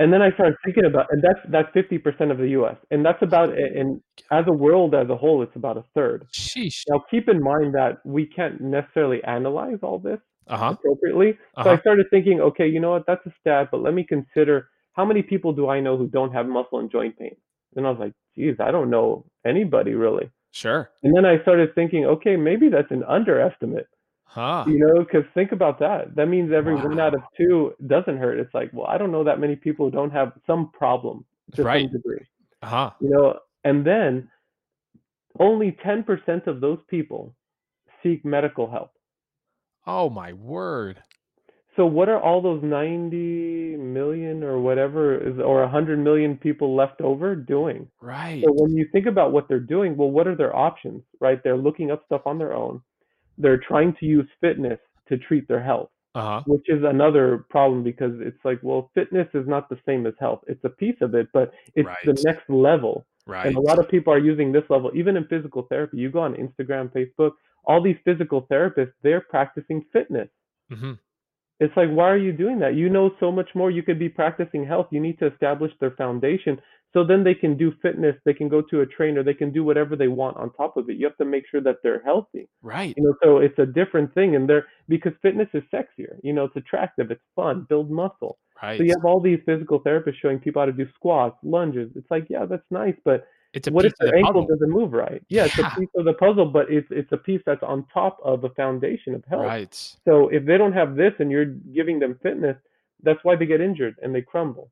[0.00, 2.76] And then I started thinking about, and that's that's 50% of the U.S.
[2.92, 6.26] And that's about, and as a world as a whole, it's about a third.
[6.32, 6.82] Sheesh.
[6.88, 10.74] Now, keep in mind that we can't necessarily analyze all this Uh huh.
[10.78, 11.32] appropriately.
[11.56, 11.70] So Uh-huh.
[11.70, 13.06] I started thinking, okay, you know what?
[13.06, 16.32] That's a stat, but let me consider how many people do I know who don't
[16.32, 17.36] have muscle and joint pain?
[17.76, 20.30] And I was like, geez, I don't know anybody really.
[20.52, 20.90] Sure.
[21.02, 23.88] And then I started thinking, okay, maybe that's an underestimate,
[24.30, 24.64] Huh.
[24.68, 26.14] you know, because think about that.
[26.14, 28.38] That means every one out of two doesn't hurt.
[28.38, 31.62] It's like, well, I don't know that many people who don't have some problem to
[31.64, 31.84] Right.
[31.86, 32.24] some degree,
[32.62, 32.90] Uh huh.
[33.00, 33.38] you know.
[33.64, 34.28] And then
[35.40, 37.34] only 10% of those people
[38.02, 38.92] seek medical help.
[39.86, 41.02] Oh my word.
[41.76, 47.00] So what are all those 90 million or whatever is or 100 million people left
[47.00, 47.88] over doing?
[48.00, 48.42] Right.
[48.44, 51.40] So when you think about what they're doing, well, what are their options, right?
[51.42, 52.82] They're looking up stuff on their own.
[53.38, 56.42] They're trying to use fitness to treat their health, Uh huh.
[56.46, 60.42] which is another problem because it's like, well, fitness is not the same as health.
[60.52, 63.06] It's a piece of it, but it's the next level.
[63.26, 63.46] Right.
[63.46, 65.98] And a lot of people are using this level, even in physical therapy.
[65.98, 67.32] You go on Instagram, Facebook,
[67.64, 70.28] all these physical therapists, they're practicing fitness.
[70.70, 70.92] hmm
[71.60, 72.74] It's like, why are you doing that?
[72.76, 73.70] You know so much more.
[73.70, 74.86] You could be practicing health.
[74.90, 76.58] You need to establish their foundation
[76.92, 78.16] so then they can do fitness.
[78.24, 79.22] They can go to a trainer.
[79.22, 80.96] They can do whatever they want on top of it.
[80.96, 82.48] You have to make sure that they're healthy.
[82.62, 82.94] Right.
[82.96, 84.36] You know, so it's a different thing.
[84.36, 86.16] And they're because fitness is sexier.
[86.22, 87.10] You know, it's attractive.
[87.10, 87.66] It's fun.
[87.68, 88.38] Build muscle.
[88.62, 88.78] Right.
[88.78, 91.90] So you have all these physical therapists showing people how to do squats, lunges.
[91.94, 94.56] It's like, yeah, that's nice, but It's a what if their the ankle puzzle.
[94.56, 95.22] doesn't move right?
[95.28, 98.18] Yeah, it's a piece of the puzzle, but it's it's a piece that's on top
[98.24, 99.44] of a foundation of health.
[99.44, 99.74] Right.
[100.06, 102.56] So if they don't have this and you're giving them fitness,
[103.02, 104.70] that's why they get injured and they crumble.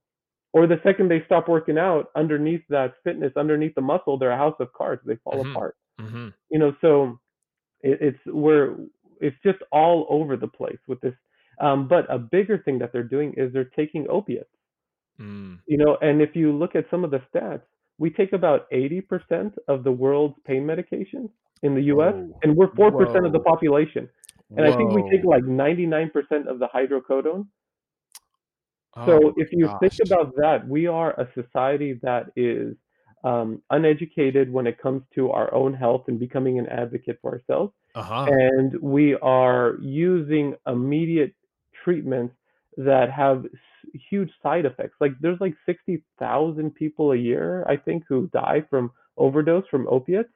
[0.57, 4.38] Or the second they stop working out, underneath that fitness, underneath the muscle, they're a
[4.38, 5.03] house of cards.
[5.05, 5.51] They fall Mhm.
[5.51, 5.77] apart.
[6.01, 7.19] hmm You know, so
[7.83, 8.77] it, it's we're
[9.21, 11.14] it's just all over the place with this.
[11.61, 14.57] Um, but a bigger thing that they're doing is they're taking opiates.
[15.21, 15.59] Mm.
[15.66, 17.66] You know, and if you look at some of the stats,
[17.99, 21.31] we take about 80% of the world's pain medications
[21.62, 22.38] in the US, Whoa.
[22.42, 24.09] and we're 4% of the population.
[24.57, 27.47] And I think we take like 99% of the hydrocodone.
[28.97, 32.77] Oh So my if you think about that, we are a society that is
[33.25, 37.73] um, uneducated when it comes to our own health and becoming an advocate for ourselves.
[37.95, 38.37] Uh huh.
[38.47, 41.35] And we are using immediate
[41.85, 42.35] treatments
[42.77, 44.97] that have s- huge side effects.
[45.01, 50.31] Like there's like 60,000 people a year, I think, who die from overdose from opiates.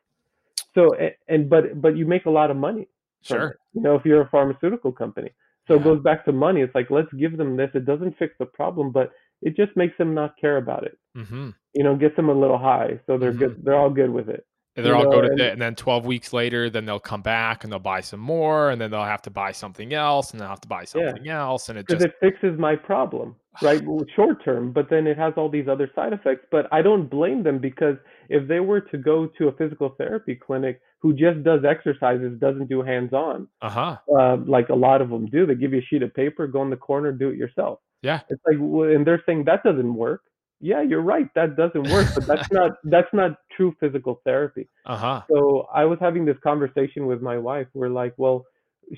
[0.75, 2.89] So a- and but but you make a lot of money
[3.23, 3.55] Sure.
[3.55, 3.61] it.
[3.75, 5.31] You know, if you're a pharmaceutical company.
[5.71, 6.63] So it goes back to money.
[6.63, 7.71] It's like let's give them this.
[7.75, 10.99] It doesn't fix the problem, but it just makes them not care about it.
[11.15, 13.39] hmm You know, gets them a little high, so they're Mhm.
[13.39, 13.65] good.
[13.65, 14.45] They're all good with it.
[14.77, 16.85] And they're You all know, go to and- it, and then 12 weeks later, then
[16.87, 19.93] they'll come back and they'll buy some more, and then they'll have to buy something
[19.93, 20.85] else, and they'll have to buy Yeah.
[20.87, 23.83] something else, and it because just it fixes my problem, right?
[23.85, 26.47] Well, Short term, but then it has all these other side effects.
[26.51, 27.97] But I don't blame them because
[28.29, 32.69] if they were to go to a physical therapy clinic who just does exercises, doesn't
[32.69, 33.97] do hands on, uh huh.
[34.19, 36.63] uh, like a lot of them do, they give you a sheet of paper, go
[36.63, 37.79] in the corner, do it yourself.
[38.03, 38.21] Yeah.
[38.29, 40.23] It's like, and they're saying that doesn't work.
[40.63, 44.69] Yeah, you're right, that doesn't work, but that's not that's not true physical therapy.
[44.85, 45.23] Uh huh.
[45.31, 47.67] So I was having this conversation with my wife.
[47.73, 48.45] We're like, well,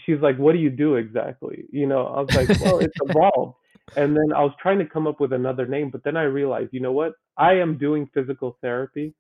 [0.05, 1.65] she's like, what do you do exactly?
[1.71, 3.55] You know, I was like, well, it's evolved.
[3.97, 6.71] And then I was trying to come up with another name, but then I realized,
[6.73, 7.13] you know what?
[7.37, 9.15] I am doing physical therapy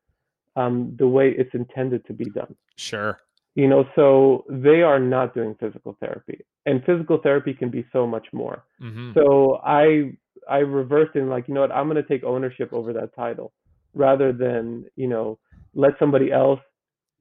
[0.56, 2.54] um, the way it's intended to be done.
[2.76, 3.18] Sure.
[3.54, 8.06] You know, so they are not doing physical therapy, and physical therapy can be so
[8.06, 8.64] much more.
[8.80, 10.16] hmm So I
[10.48, 11.72] I reversed and like, you know what?
[11.72, 13.52] I'm going to take ownership over that title
[13.94, 15.38] rather than you know
[15.74, 16.60] let somebody else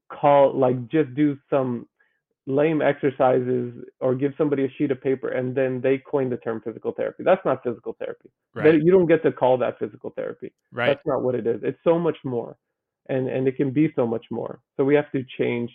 [0.10, 1.88] call like just do some
[2.52, 6.62] lame exercises or give somebody a sheet of paper and then they coin the term
[6.64, 7.24] physical therapy.
[7.24, 8.30] That's not physical therapy.
[8.54, 8.82] Right.
[8.82, 10.52] you don't get to call that physical therapy.
[10.72, 10.88] Right.
[10.88, 11.62] That's not what it is.
[11.64, 12.58] It's so much more.
[13.10, 14.60] And and it can be so much more.
[14.78, 15.72] So we have to change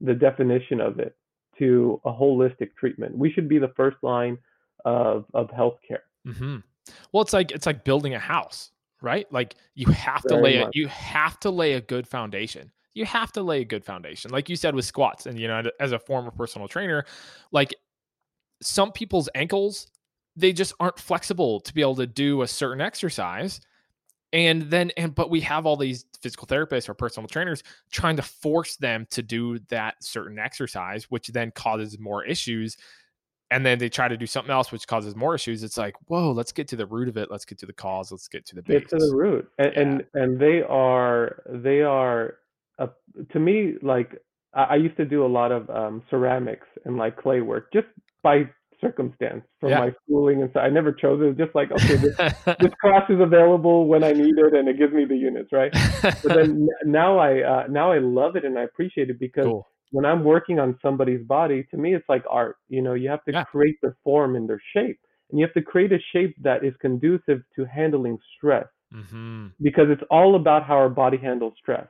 [0.00, 1.14] the definition of it
[1.58, 3.16] to a holistic treatment.
[3.16, 4.38] We should be the first line
[4.84, 6.04] of of healthcare.
[6.24, 6.58] hmm
[7.12, 8.70] Well, it's like it's like building a house,
[9.02, 9.30] right?
[9.32, 12.72] Like you have to Very lay a you have to lay a good foundation.
[12.94, 15.26] You have to lay a good foundation, like you said with squats.
[15.26, 17.04] And you know, as a former personal trainer,
[17.52, 17.74] like
[18.62, 19.86] some people's ankles,
[20.36, 23.60] they just aren't flexible to be able to do a certain exercise.
[24.32, 28.22] And then, and but we have all these physical therapists or personal trainers trying to
[28.22, 32.76] force them to do that certain exercise, which then causes more issues
[33.50, 36.30] and then they try to do something else which causes more issues it's like whoa
[36.32, 38.54] let's get to the root of it let's get to the cause let's get to
[38.54, 38.80] the base.
[38.80, 39.50] Get to the root.
[39.58, 39.82] And Yeah.
[39.82, 42.36] and, and they are they are
[42.80, 42.88] uh,
[43.32, 44.20] to me like
[44.54, 47.88] I, I used to do a lot of um, ceramics and like clay work just
[48.22, 48.44] by
[48.80, 49.78] circumstance from Yeah.
[49.78, 51.26] my schooling and so I never chose it.
[51.26, 52.14] It just like okay this
[52.58, 55.72] this class is available when I need it and it gives me the units, right?
[56.22, 59.66] But then now I uh, now I love it and I appreciate it because cool
[59.92, 62.56] when I'm working on somebody's body, to me it's like art.
[62.68, 63.44] You know, you have to Yeah.
[63.44, 66.74] create their form and their shape, and you have to create a shape that is
[66.80, 71.86] conducive to handling stress hmm because it's all about how our body handles stress,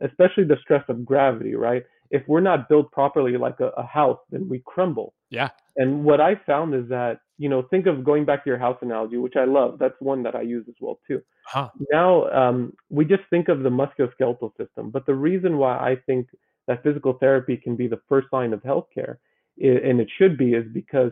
[0.00, 1.84] especially the stress of gravity, right?
[2.10, 5.14] If we're not built properly like a, a house, then we crumble.
[5.30, 5.50] Yeah.
[5.76, 8.78] And what I found is that, you know, think of going back to your house
[8.82, 9.78] analogy, which I love.
[9.78, 11.20] That's one that I use as well too.
[11.46, 15.96] huh Now, um, we just think of the musculoskeletal system, but the reason why I
[16.06, 16.28] think
[16.68, 19.16] that physical therapy can be the first line of healthcare,
[19.58, 21.10] and it should be, is because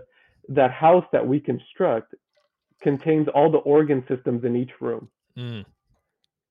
[0.49, 2.14] that house that we construct
[2.81, 5.64] contains all the organ systems in each room Mm.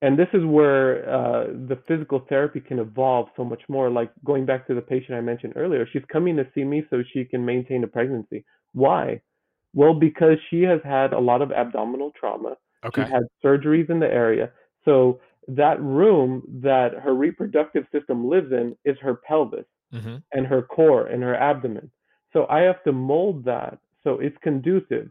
[0.02, 3.90] And this is where uh, the physical therapy can evolve so much more.
[3.90, 7.04] Like going back to the patient i mentioned earlier she's coming to see me so
[7.14, 8.44] she can maintain a pregnancy.
[8.74, 9.22] Why?
[9.74, 12.58] Well because she has had a lot of abdominal trauma.
[12.84, 13.04] Okay.
[13.04, 14.52] she's had surgeries in the area.
[14.86, 20.62] So that room that her reproductive system lives in is her pelvis hmm and her
[20.62, 21.92] core and her abdomen.
[22.34, 25.10] So i have to mold that so it's conducive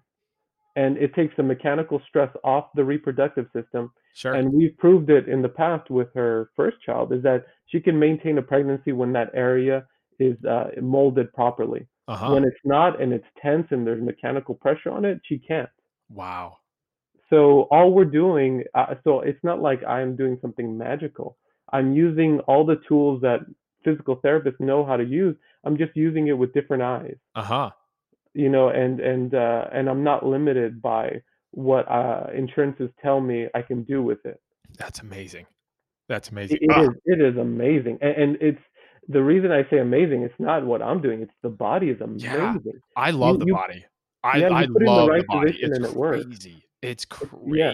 [0.76, 3.92] and it takes the mechanical stress off the reproductive system.
[4.14, 4.35] Sure.
[4.35, 7.98] And we've proved it in the past with her first child is that she can
[7.98, 9.85] maintain a pregnancy when that area
[10.18, 11.87] is uh, molded properly.
[12.09, 12.33] Uh-huh.
[12.35, 15.68] When it's not and it's tense and there's mechanical pressure on it she can't.
[16.09, 16.59] Wow.
[17.30, 21.37] So all we're doing uh, so it's not like i'm doing something magical.
[21.72, 23.40] I'm using all the tools that
[23.85, 25.37] physical therapists know how to use.
[25.64, 27.16] I'm just using it with different eyes.
[27.37, 27.70] Uh-huh
[28.34, 31.20] you know and and uh, and i'm not limited by
[31.52, 34.40] what uh, insurances tell me i can do with it
[34.78, 35.46] that's amazing
[36.08, 36.88] that's amazing It, it Ah, is.
[37.06, 38.60] It is amazing, and, and it's
[39.08, 40.22] the reason I say amazing.
[40.22, 41.22] It's not what I'm doing.
[41.22, 42.30] It's the body is amazing.
[42.30, 42.56] Yeah.
[42.96, 43.84] i love you- the you- body
[44.24, 46.24] i yeah, i the love the, right body position it's and it works.
[46.24, 46.64] crazy
[47.46, 47.72] yeah.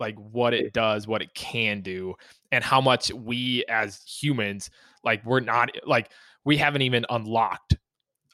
[0.00, 2.14] like what it does what it can do
[2.52, 4.70] and how much we as humans
[5.04, 6.10] like we're not like
[6.44, 7.76] we haven't even unlocked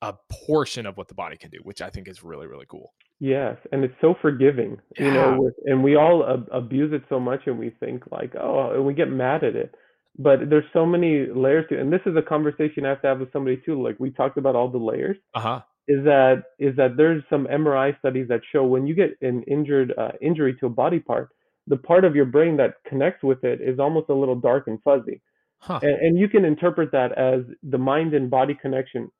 [0.09, 2.93] a portion of what the body can do which i think is really really cool
[3.21, 4.77] Yes, and it's so forgiving.
[4.99, 8.35] You know, with, and we all ab- abuse it so much, and we think like,
[8.38, 9.75] oh, and we get mad at it.
[10.19, 13.21] But there's so many layers to, and this is a conversation I have to have
[13.21, 13.83] with somebody too.
[13.83, 15.17] Like we talked about all the layers.
[15.33, 19.43] uh-huh is that is that there's some MRI studies that show when you get an
[19.43, 21.29] injured uh, injury to a body part,
[21.67, 24.83] the part of your brain that connects with it is almost a little dark and
[24.83, 25.21] fuzzy,
[25.59, 29.11] huh and, and you can interpret that as the mind and body connection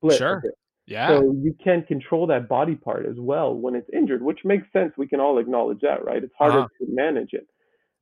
[0.00, 0.18] split.
[0.18, 0.42] Sure.
[0.86, 4.66] yeah So you can't control that body part as well when it's injured, which makes
[4.72, 4.92] sense.
[4.96, 6.22] We can all acknowledge that, right?
[6.22, 6.68] It's harder Uh-huh.
[6.80, 7.46] to manage it.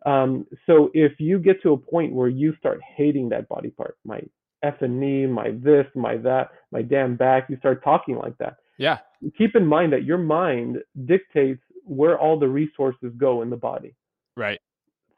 [0.06, 3.96] Um, so if you get to a point where you start hating that body part,
[4.04, 4.20] my
[4.64, 8.56] effing knee, my this, my that, my damn back, you start talking like that.
[8.78, 8.98] yeah
[9.36, 13.94] Keep in mind that your mind dictates where all the resources go in the body
[14.36, 14.60] right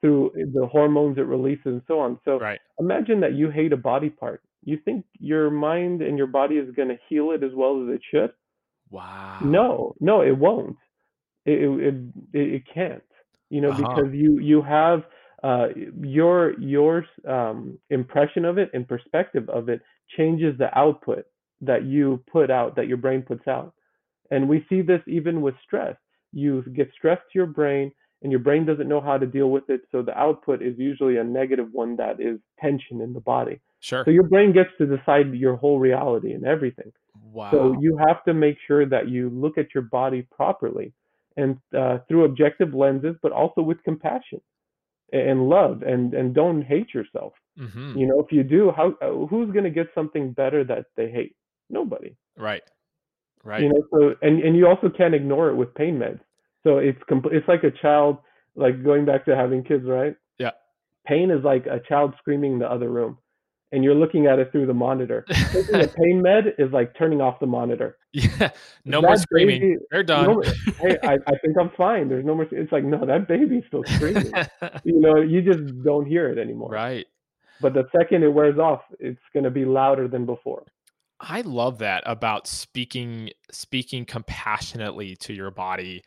[0.00, 2.18] through the hormones it releases and so on.
[2.24, 4.42] So right imagine that you hate a body part.
[4.64, 7.94] You think your mind and your body is going to heal it as well as
[7.94, 8.32] it should?
[8.90, 10.76] wow No, no, it won't.
[11.46, 11.94] It it
[12.32, 13.02] it, it can't.
[13.50, 13.72] You know, Uh-huh.
[13.72, 15.02] because you you have
[15.42, 15.68] uh,
[16.00, 19.80] your your um, impression of it and perspective of it
[20.16, 21.24] changes the output.
[21.62, 23.72] that you put out, that your brain puts out.
[24.30, 25.96] And we see this even with stress.
[26.32, 27.92] You get stressed to your brain,
[28.22, 29.82] and your brain doesn't know how to deal with it.
[29.92, 33.60] So the output is usually a negative one that is tension in the body.
[33.80, 34.04] Sure.
[34.04, 36.92] So your brain gets to decide your whole reality and everything.
[37.32, 37.50] Wow.
[37.52, 40.92] So you have to make sure that you look at your body properly
[41.36, 44.40] and uh, through objective lenses, but also with compassion
[45.12, 47.32] and love, and and don't hate yourself.
[47.56, 50.86] hmm You know, if you do, how uh, who's going to get something better that
[50.96, 51.34] they hate?
[51.68, 52.16] Nobody.
[52.36, 52.62] Right.
[53.44, 53.62] Right.
[53.62, 56.20] You know, so and and you also can't ignore it with pain meds.
[56.64, 58.18] So it's compl- it's like a child,
[58.54, 60.14] like going back to having kids, right?
[60.38, 60.52] Yeah.
[61.06, 63.18] Pain is like a child screaming in the other room,
[63.72, 65.24] and you're looking at it through the monitor.
[65.52, 67.96] Taking a pain med is like turning off the monitor.
[68.12, 68.50] yeah.
[68.84, 69.60] No That more screaming.
[69.60, 70.26] baby- They're done.
[70.26, 70.42] No,
[70.78, 72.08] hey, I, I think I'm fine.
[72.08, 72.46] There's no more.
[72.50, 74.32] It's like no, that baby's still screaming.
[74.84, 76.70] you know, you just don't hear it anymore.
[76.70, 77.06] right.
[77.62, 80.64] But the second it wears off, it's gonna be louder than before.
[81.20, 86.02] I love that about speaking speaking compassionately to your body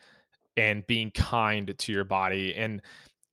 [0.56, 2.82] and being kind to your body and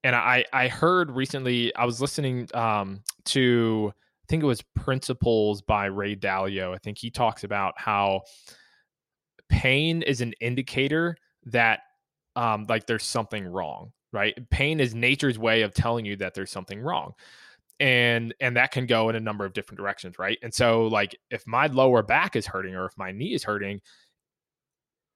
[0.04, 3.92] and I I heard recently I was listening um to
[4.32, 6.74] think it was Principles by Ray Dalio.
[6.74, 8.22] I think he talks about how
[9.50, 11.18] pain is an indicator
[11.48, 11.82] that
[12.38, 14.34] um like there's something wrong, right?
[14.50, 17.12] Pain is nature's way of telling you that there's something wrong
[17.82, 21.18] and and that can go in a number of different directions right and so like
[21.32, 23.82] if my lower back is hurting or if my knee is hurting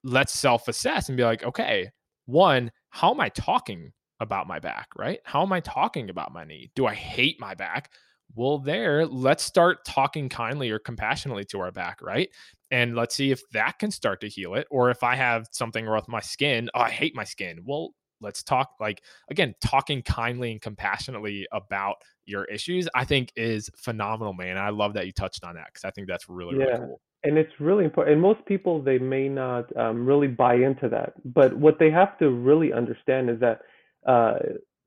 [0.03, 1.91] let's self-assess and be like okay
[2.25, 6.43] one how am i talking about my back right how am i talking about my
[6.43, 7.91] knee do i hate my back
[8.33, 12.29] well there let's start talking kindly or compassionately to our back right
[12.71, 15.85] and let's see if that can start to heal it or if i have something
[15.85, 17.89] wrong with my skin oh i hate my skin well
[18.21, 21.95] let's talk like again talking kindly and compassionately about
[22.25, 25.85] your issues i think is phenomenal man i love that you touched on that because
[25.85, 26.77] i think that's really really Yeah.
[26.77, 28.13] cool and it's really important.
[28.13, 32.17] And most people they may not um, really buy into that, but what they have
[32.19, 33.61] to really understand is that
[34.07, 34.37] uh,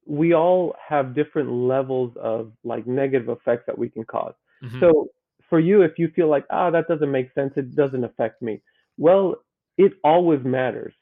[0.09, 4.35] we all have different levels of like negative effects that we can cause.
[4.61, 4.83] Mhm.
[4.83, 5.09] So
[5.51, 8.63] for you, if you feel like ah that doesn't make sense, it doesn't affect me.
[8.99, 9.37] Well,
[9.79, 10.95] it always matters.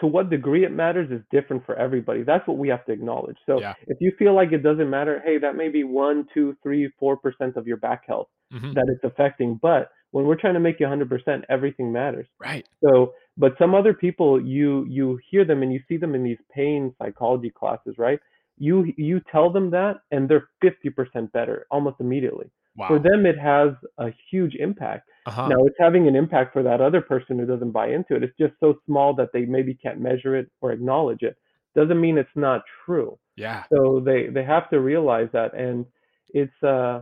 [0.00, 2.22] To what degree it matters is different for everybody.
[2.24, 3.38] That's what we have to acknowledge.
[3.46, 3.74] So Yeah.
[3.88, 7.16] if you feel like it doesn't matter, hey, that may be one, two, three, four
[7.16, 8.74] percent of your back health Mhm.
[8.74, 9.56] that it's affecting.
[9.56, 12.28] But when we're trying to make you 100%, everything matters.
[12.38, 16.24] right So, but some other people, you you hear them and you see them in
[16.24, 18.20] these pain psychology classes, right?
[18.68, 22.48] You you tell them that, and they're 50% better almost immediately.
[22.76, 25.04] wow For them, it has a huge impact.
[25.26, 25.48] uh-huh.
[25.52, 28.22] Now, it's having an impact for that other person who doesn't buy into it.
[28.26, 31.36] It's just so small that they maybe can't measure it or acknowledge it.
[31.74, 35.86] Doesn't mean it's not true yeah so they they have to realize that and
[36.30, 37.00] it's uh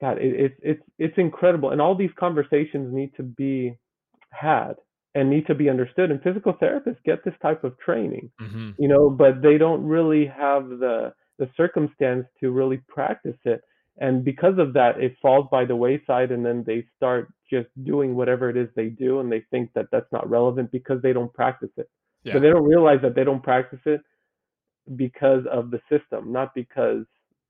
[0.00, 3.76] god it, it's it's it's incredible and all these conversations need to be
[4.30, 4.74] had
[5.14, 8.88] and need to be understood and physical therapists get this type of training hmm you
[8.88, 13.62] know but they don't really have the the circumstance to really practice it.
[13.98, 18.14] And because of that it falls by the wayside and then they start just doing
[18.14, 21.32] whatever it is they do and they think that that's not relevant because they don't
[21.34, 21.90] practice it.
[22.24, 22.34] Yeah.
[22.34, 24.00] but they don't realize that they don't practice it
[24.94, 27.04] because of the system not because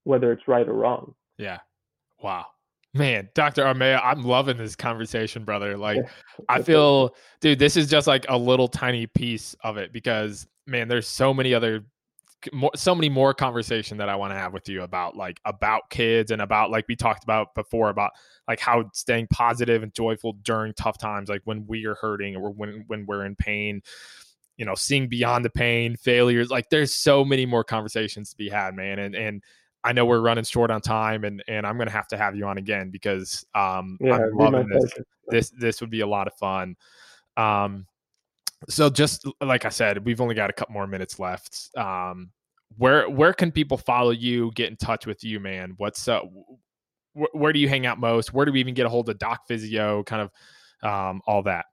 [0.05, 1.15] whether it's right or wrong.
[1.37, 1.59] Yeah.
[2.23, 2.47] Wow
[2.95, 5.99] man dr armia i'm loving this conversation brother like
[6.49, 10.88] I feel, dude, this is just like a little tiny piece of it because, man,
[10.88, 11.84] there's so many other,
[12.53, 15.90] more, so many more conversation that I want to have with you about like about
[15.90, 18.11] kids and about like we talked about before about
[18.49, 22.51] like how staying positive and joyful during tough times, like when we are hurting or
[22.51, 23.80] when when we're in pain,
[24.57, 26.51] you know, seeing beyond the pain, failures.
[26.51, 29.43] Like there's so many more conversations to be had, man, and and.
[29.85, 32.47] I know we're running short on time, and and I'm gonna have to have you
[32.47, 35.07] on again because um, yeah I'm it'd be my loving this pleasure.
[35.28, 36.76] this this would be a lot of fun.
[37.37, 37.87] Um
[38.68, 41.70] so just like i said we've only got a couple more minutes left.
[41.76, 42.30] Um
[42.76, 45.74] where where can people follow you get in touch with you man?
[45.78, 46.20] What's uh
[47.14, 48.33] wh- where do you hang out most?
[48.33, 51.66] Where do we even get a hold of doc phyzio kind of um all that?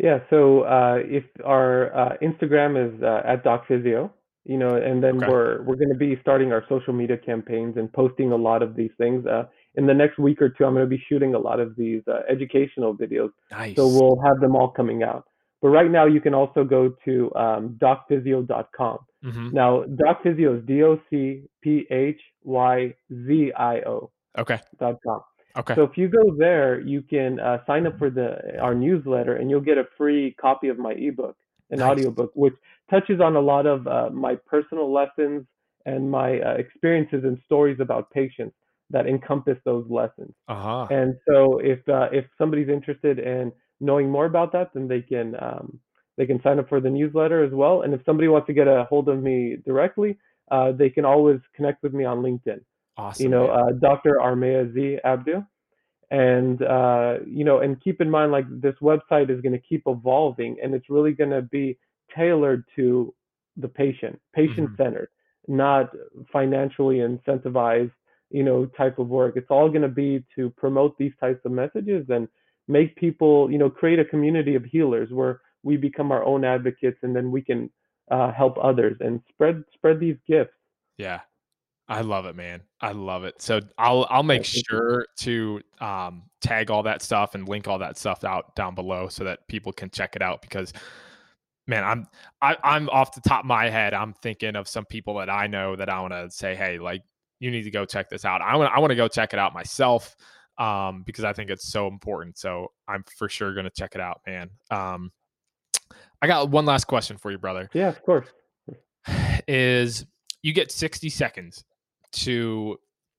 [0.00, 4.10] Yeah, so uh, if our uh, Instagram is uh, at DocPhyzio,
[4.48, 5.28] you know, and then Okay.
[5.30, 8.70] we're we're going to be starting our social media campaigns and posting a lot of
[8.78, 9.20] these things.
[9.26, 9.44] Uh,
[9.74, 12.02] in the next week or two, I'm going to be shooting a lot of these
[12.08, 15.24] uh, educational videos, nice so we'll have them all coming out.
[15.62, 18.98] But right now, you can also go to um, docphyzio.com.
[19.24, 19.52] Mhm.
[19.52, 22.94] Now, DocPhyzio is D O C P H Y
[23.26, 25.20] Z I O okay dot com.
[25.56, 28.28] okay So if you go there, you can uh, sign up for the
[28.60, 31.36] our newsletter, and you'll get a free copy of my ebook,
[31.70, 31.90] an Nice.
[31.90, 32.54] audiobook, which
[32.90, 35.46] touches on a lot of uh, my personal lessons
[35.86, 38.54] and my uh, experiences and stories about patients.
[38.90, 40.32] that encompass those lessons.
[40.48, 40.86] Uh-huh.
[40.90, 45.36] And so if uh, if somebody's interested in knowing more about that, then they can
[45.46, 45.78] um,
[46.16, 47.82] they can sign up for the newsletter as well.
[47.82, 50.16] And if somebody wants to get a hold of me directly,
[50.50, 52.60] uh, they can always connect with me on LinkedIn.
[52.96, 53.22] Awesome.
[53.24, 54.12] You know, uh, Dr.
[54.22, 55.46] Armia Z Abdo.
[56.10, 59.82] And uh, you know, and keep in mind, like this website is going to keep
[59.86, 61.78] evolving, and it's really going to be
[62.16, 63.14] tailored to
[63.56, 65.10] the patient, patient centered,
[65.48, 65.90] not
[66.32, 67.92] financially incentivized,
[68.30, 69.36] you know, type of work.
[69.36, 72.26] It's all going to be to promote these types of messages and
[72.68, 76.98] make people, you know, create a community of healers where we become our own advocates,
[77.02, 77.68] and then we can
[78.10, 80.54] uh, help others and spread spread these gifts.
[80.96, 81.20] Yeah.
[81.88, 82.60] I love it, man.
[82.80, 83.40] I love it.
[83.40, 87.96] So I'll I'll make sure to um, tag all that stuff and link all that
[87.96, 90.72] stuff out down below so that people can check it out because
[91.66, 92.06] man, I'm
[92.42, 95.46] I, I'm off the top of my head, I'm thinking of some people that I
[95.46, 97.02] know that I want to say, hey, like
[97.40, 98.42] you need to go check this out.
[98.42, 100.14] I want I want to go check it out myself
[100.58, 102.36] um, because I think it's so important.
[102.36, 104.50] So I'm for sure going to check it out, man.
[104.70, 105.10] Um,
[106.20, 107.70] I got one last question for you, brother.
[107.72, 108.28] Yeah, of course.
[109.48, 110.04] Is
[110.42, 111.64] you get 60 seconds
[112.12, 112.78] to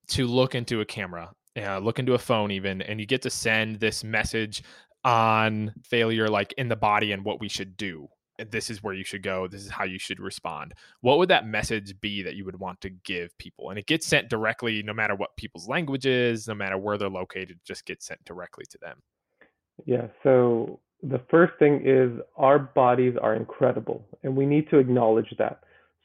[0.10, 3.30] to look into a camera, uh, look into a phone even, and you get to
[3.30, 4.64] send this message
[5.04, 8.08] on failure, like in the body and what we should do.
[8.52, 9.48] This is where you should go.
[9.48, 10.74] This is how you should respond.
[11.02, 13.70] What would that message be that you would want to give people?
[13.70, 17.10] And it gets sent directly, no matter what people's language is, no matter where they're
[17.10, 19.02] located, just gets sent directly to them.
[19.86, 25.34] Yeah, so the first thing is our bodies are incredible, and we need to acknowledge
[25.38, 25.60] that.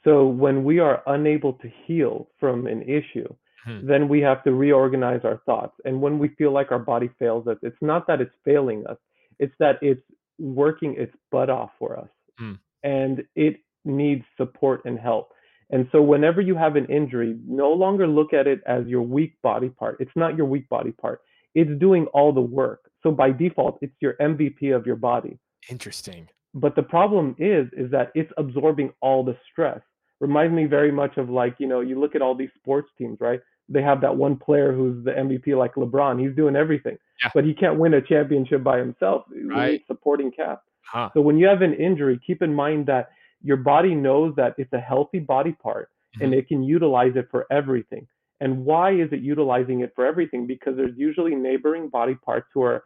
[0.04, 3.28] So when we are unable to heal from an issue,
[3.64, 3.86] Hmm.
[3.86, 5.74] then we have to reorganize our thoughts.
[5.84, 8.98] And when we feel like our body fails us, it's not that it's failing us,
[9.38, 10.02] it's that it's
[10.38, 12.08] working its butt off for us.
[12.38, 12.54] Hmm.
[12.82, 15.32] And it needs support and help.
[15.70, 19.40] And so whenever you have an injury, no longer look at it as your weak
[19.42, 19.96] body part.
[19.98, 21.22] It's not your weak body part.
[21.54, 22.90] It's doing all the work.
[23.02, 25.38] So by default, it's your MVP of your body.
[25.70, 26.28] Interesting.
[26.52, 29.80] But the problem is, is that it's absorbing all the stress.
[30.24, 33.18] Reminds me very much of like, you know, you look at all these sports teams,
[33.20, 33.40] right?
[33.68, 36.18] They have that one player who's the MVP, like LeBron.
[36.18, 37.30] He's doing everything, Yeah.
[37.34, 39.24] but he can't win a championship by himself.
[39.44, 39.82] Right.
[39.86, 40.62] supporting cast.
[40.86, 41.10] Huh.
[41.12, 43.10] So when you have an injury, keep in mind that
[43.42, 45.90] your body knows that it's a healthy body part
[46.22, 46.38] and Mhm.
[46.38, 48.06] it can utilize it for everything.
[48.40, 50.46] And why is it utilizing it for everything?
[50.46, 52.84] Because there's usually neighboring body parts who are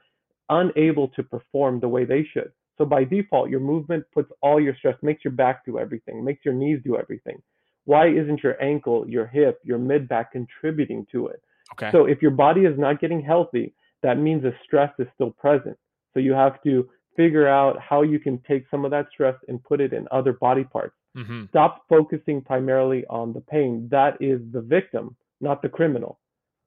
[0.50, 2.50] unable to perform the way they should.
[2.78, 6.44] So by default, your movement puts all your stress, makes your back do everything, makes
[6.44, 7.42] your knees do everything.
[7.84, 11.42] Why isn't your ankle, your hip, your mid back contributing to it?
[11.72, 11.90] Okay.
[11.90, 15.76] So if your body is not getting healthy, that means the stress is still present.
[16.14, 19.62] So you have to figure out how you can take some of that stress and
[19.64, 20.94] put it in other body parts.
[21.16, 23.88] hmm Stop focusing primarily on the pain.
[23.90, 26.20] That is the victim, not the criminal.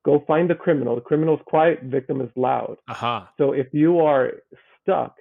[0.03, 0.95] Go find the criminal.
[0.95, 2.78] The criminal is quiet, victim is loud.
[2.88, 3.22] Uh huh.
[3.38, 4.34] So if you are
[4.82, 5.16] stuck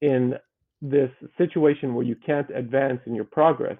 [0.00, 0.34] in
[0.82, 3.78] this situation where you can't advance in your progress,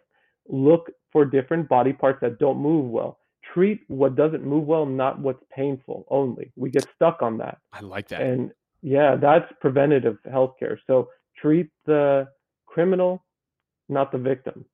[0.49, 3.19] look for different body parts that don't move well.
[3.55, 6.53] Treat what doesn't move well, not what's painful only.
[6.57, 7.59] We get stuck on that.
[7.73, 8.21] I like that.
[8.21, 8.51] And
[8.83, 10.79] yeah, that's preventative healthcare.
[10.87, 12.29] So treat the
[12.67, 13.25] criminal,
[13.89, 14.65] not the victim.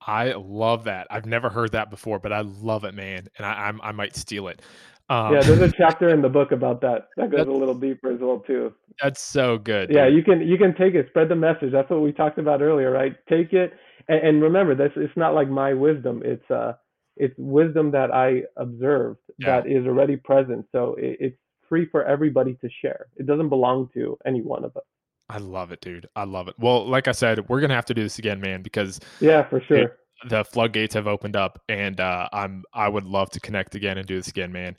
[0.00, 1.06] I love that.
[1.10, 3.28] I've never heard that before, but I love it, man.
[3.36, 4.62] And I I'm, I might steal it.
[5.10, 7.08] Um, Yeah, there's a chapter in the book about that.
[7.16, 8.72] That goes a little deeper as well too.
[9.02, 9.90] that's so good.
[9.90, 10.14] Yeah, dude.
[10.16, 11.72] you can you can take it, spread the message.
[11.72, 13.14] That's what we talked about earlier, right?
[13.28, 13.72] Take it
[14.08, 16.22] and, and remember this it's not like my wisdom.
[16.24, 16.74] It's uh
[17.16, 19.60] it's wisdom that I observed Yeah.
[19.60, 20.64] that is already present.
[20.72, 21.36] So it, it's
[21.68, 23.06] free for everybody to share.
[23.16, 24.84] It doesn't belong to any one of us.
[25.28, 26.08] I love it, dude.
[26.16, 26.54] I love it.
[26.58, 29.60] Well, like I said, we're gonna have to do this again, man, because Yeah, for
[29.60, 29.96] sure.
[30.28, 34.06] the floodgates have opened up, and uh, I'm I would love to connect again and
[34.06, 34.76] do this again, man.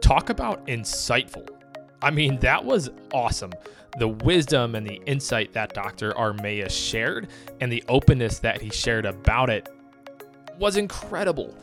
[0.00, 1.48] Talk about insightful.
[2.00, 3.52] I mean, that was awesome.
[3.98, 6.12] The wisdom and the insight that Dr.
[6.12, 7.28] Armia shared
[7.60, 9.68] and the openness that he shared about it
[10.58, 11.54] was incredible.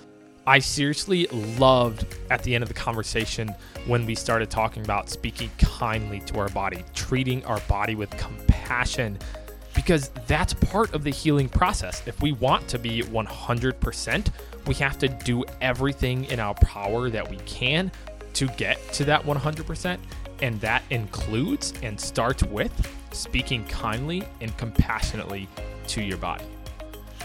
[0.45, 3.55] I seriously loved at the end of the conversation
[3.87, 9.17] when we started talking about speaking kindly to our body, treating our body with compassion,
[9.83, 12.01] because that's part of the healing process.
[12.07, 14.31] If we want to be 100%,
[14.65, 17.91] we have to do everything in our power that we can
[18.35, 19.97] to get to that 100%.
[20.41, 22.71] And that includes and starts with
[23.11, 25.49] speaking kindly and compassionately
[25.87, 26.45] to your body.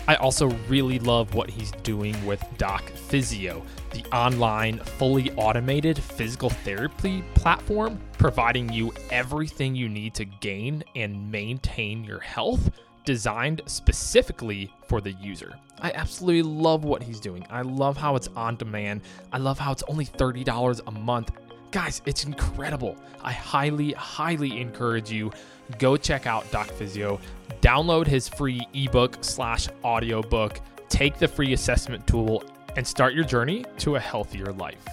[0.09, 6.51] I also really love what he's doing with Doc Phyzio, the online, fully automated physical
[6.51, 12.71] therapy platform, providing you everything you need to gain and maintain your health
[13.05, 15.55] designed specifically for the user.
[15.81, 17.47] I absolutely love what he's doing.
[17.49, 19.03] I love how it's on demand.
[19.33, 21.31] I love how it's only $30 a month.
[21.71, 22.97] Guys, it's incredible.
[23.23, 25.33] I highly, highly encourage you
[25.79, 27.21] go check out Doc Phyzio,
[27.61, 32.43] download his free ebook slash audiobook, take the free assessment tool,
[32.77, 34.85] and start your journey to a healthier life.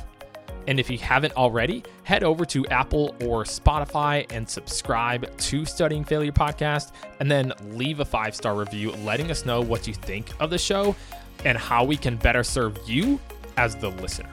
[0.67, 6.03] And if you haven't already, head over to Apple or Spotify and subscribe to Studying
[6.03, 10.31] Failure Podcast, and then leave a five star review letting us know what you think
[10.39, 10.95] of the show
[11.43, 13.19] and how we can better serve you
[13.57, 14.29] as the listener.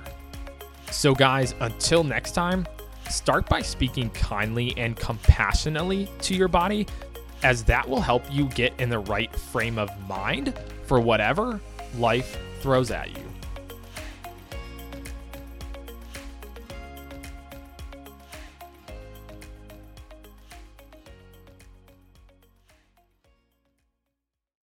[0.90, 2.66] So, guys, until next time,
[3.08, 6.86] start by speaking kindly and compassionately to your body,
[7.42, 11.60] as that will help you get in the right frame of mind for whatever
[11.98, 13.31] life throws at you.